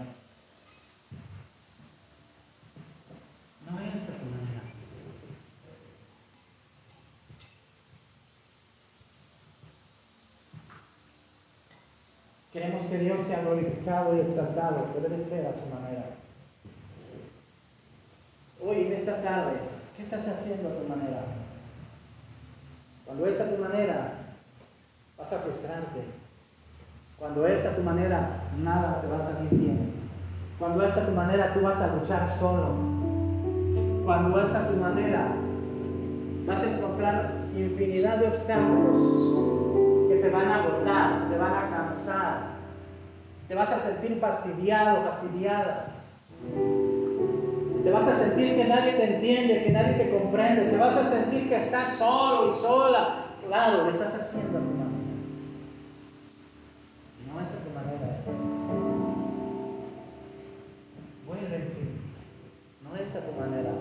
No 3.66 3.80
es 3.80 4.10
a 4.10 4.14
tu 4.14 4.26
manera. 4.26 4.56
Queremos 12.56 12.84
que 12.84 13.00
Dios 13.00 13.22
sea 13.22 13.42
glorificado 13.42 14.16
y 14.16 14.22
exaltado, 14.22 14.88
debe 15.02 15.22
ser 15.22 15.46
a 15.46 15.52
su 15.52 15.66
manera. 15.66 16.06
Hoy, 18.66 18.88
en 18.88 18.94
esta 18.94 19.22
tarde, 19.22 19.58
¿qué 19.94 20.02
estás 20.02 20.26
haciendo 20.26 20.70
a 20.70 20.72
tu 20.72 20.88
manera? 20.88 21.24
Cuando 23.06 23.28
es 23.28 23.42
a 23.42 23.54
tu 23.54 23.62
manera, 23.62 24.14
vas 25.18 25.34
a 25.34 25.40
frustrarte. 25.40 26.00
Cuando 27.20 27.46
es 27.46 27.66
a 27.66 27.76
tu 27.76 27.84
manera, 27.84 28.44
nada 28.58 29.02
te 29.02 29.08
va 29.08 29.18
a 29.18 29.26
salir 29.26 29.50
bien. 29.50 29.94
Cuando 30.58 30.86
es 30.86 30.96
a 30.96 31.08
tu 31.08 31.12
manera, 31.12 31.54
tú 31.54 31.60
vas 31.60 31.82
a 31.82 31.94
luchar 31.98 32.32
solo. 32.32 32.70
Cuando 34.06 34.42
es 34.42 34.56
a 34.56 34.70
tu 34.70 34.78
manera, 34.78 35.36
vas 36.48 36.64
a 36.64 36.78
encontrar 36.78 37.34
infinidad 37.54 38.20
de 38.20 38.28
obstáculos 38.28 39.46
que 40.08 40.16
te 40.16 40.30
van 40.30 40.48
a 40.48 40.64
agotar, 40.64 41.30
te 41.30 41.38
van 41.38 41.54
a 41.54 41.70
cansar. 41.70 42.45
Te 43.48 43.54
vas 43.54 43.72
a 43.72 43.78
sentir 43.78 44.20
fastidiado, 44.20 45.04
fastidiada. 45.04 45.88
Te 47.84 47.92
vas 47.92 48.08
a 48.08 48.14
sentir 48.14 48.56
que 48.56 48.66
nadie 48.66 48.94
te 48.94 49.16
entiende, 49.16 49.64
que 49.64 49.72
nadie 49.72 49.94
te 49.94 50.10
comprende. 50.10 50.72
Te 50.72 50.78
vas 50.78 50.96
a 50.96 51.06
sentir 51.06 51.48
que 51.48 51.58
estás 51.58 51.90
solo 51.90 52.50
y 52.50 52.54
sola. 52.54 53.26
Claro, 53.46 53.84
lo 53.84 53.90
estás 53.92 54.16
haciendo 54.16 54.58
a 54.58 54.62
tu 54.62 54.68
manera. 54.68 54.86
No 57.32 57.42
es 57.42 57.50
a 57.50 57.60
tu 57.60 57.70
manera. 57.70 58.18
Vuelve 61.28 61.56
en 61.58 61.70
sí. 61.70 61.90
No 62.82 62.96
es 62.96 63.16
a 63.16 63.20
tu 63.22 63.32
manera. 63.40 63.72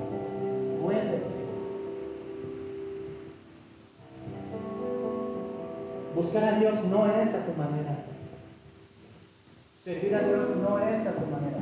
Vuelve 0.83 1.17
en 1.17 1.29
sí. 1.29 1.45
Buscar 6.15 6.45
a 6.45 6.59
Dios 6.59 6.85
no 6.85 7.07
es 7.07 7.35
a 7.35 7.47
tu 7.47 7.59
manera. 7.59 7.94
Servir 9.85 10.15
a 10.15 10.23
Dios 10.27 10.57
no 10.57 10.79
es 10.79 11.07
a 11.07 11.13
tu 11.13 11.27
manera. 11.27 11.59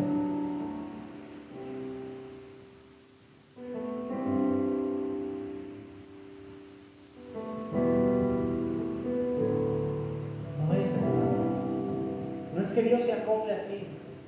que 12.75 12.83
Dios 12.83 13.03
se 13.03 13.13
acople 13.13 13.53
a 13.53 13.69
ti, 13.69 13.79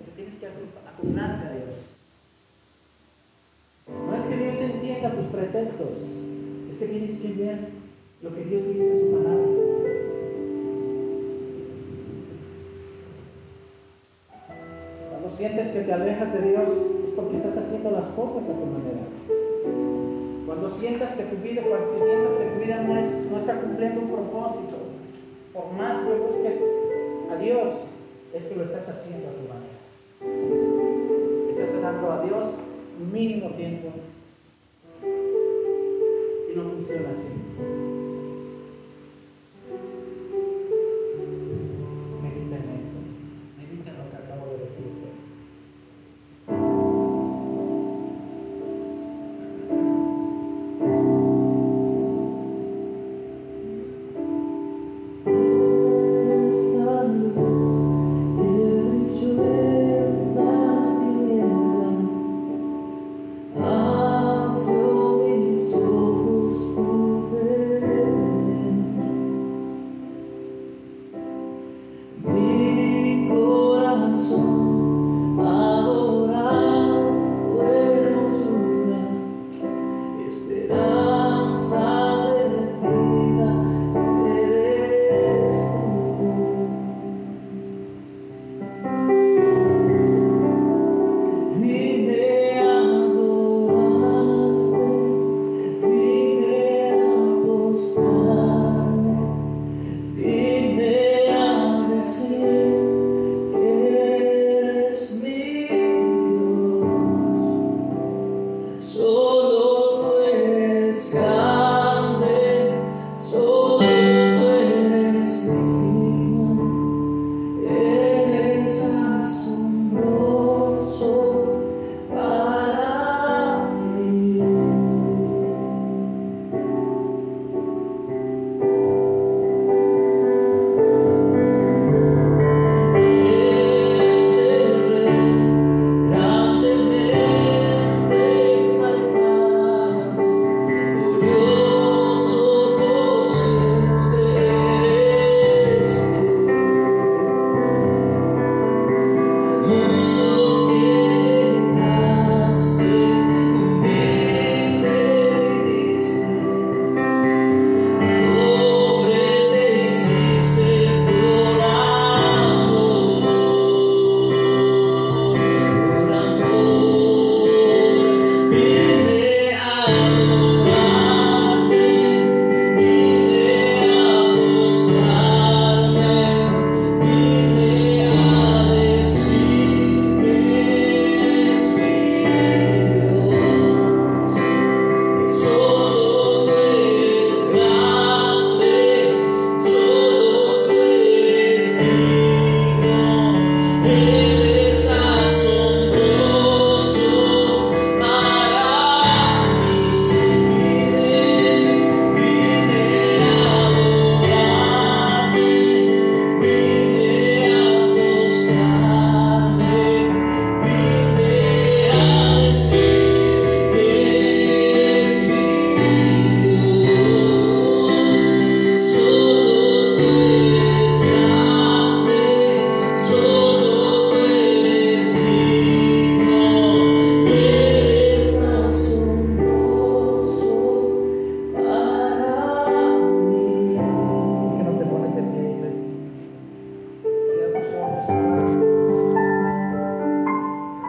tú 0.05 0.11
tienes 0.14 0.38
que 0.38 0.47
acoplarte 0.47 1.47
a 1.47 1.53
Dios. 1.53 1.76
No 3.88 4.14
es 4.14 4.24
que 4.24 4.36
Dios 4.36 4.61
entienda 4.61 5.14
tus 5.14 5.26
pretextos, 5.26 6.18
es 6.68 6.78
que 6.78 6.86
tienes 6.86 7.18
que 7.20 7.32
ver 7.32 7.59
lo 8.22 8.34
que 8.34 8.45
Dios 8.45 8.66
dice 8.66 8.92
en 8.92 9.01
su 9.01 9.12
palabra. 9.12 9.43
Cuando 15.25 15.39
sientes 15.39 15.68
que 15.70 15.81
te 15.81 15.91
alejas 15.91 16.35
de 16.35 16.51
Dios 16.51 16.68
es 17.03 17.12
porque 17.12 17.37
estás 17.37 17.57
haciendo 17.57 17.93
las 17.93 18.09
cosas 18.09 18.47
a 18.47 18.61
tu 18.61 18.66
manera. 18.66 19.09
Cuando 20.45 20.68
sientas 20.68 21.14
que 21.16 21.35
tu 21.35 21.43
vida, 21.43 21.62
cuando 21.66 21.87
sientas 21.87 22.35
que 22.35 22.45
tu 22.45 22.61
vida 22.61 22.83
no, 22.83 22.99
es, 22.99 23.31
no 23.31 23.39
está 23.39 23.59
cumpliendo 23.59 24.03
un 24.03 24.11
propósito, 24.11 24.77
por 25.55 25.72
más 25.72 26.03
que 26.03 26.12
busques 26.18 26.62
a 27.31 27.37
Dios, 27.37 27.93
es 28.35 28.45
que 28.45 28.55
lo 28.55 28.64
estás 28.64 28.87
haciendo 28.87 29.31
a 29.31 29.33
tu 29.33 29.49
manera. 29.49 29.79
Estás 31.49 31.81
dando 31.81 32.12
a 32.12 32.22
Dios 32.22 32.61
un 33.01 33.11
mínimo 33.11 33.49
tiempo 33.57 33.89
y 36.53 36.55
no 36.55 36.70
funciona 36.70 37.09
así. 37.12 38.03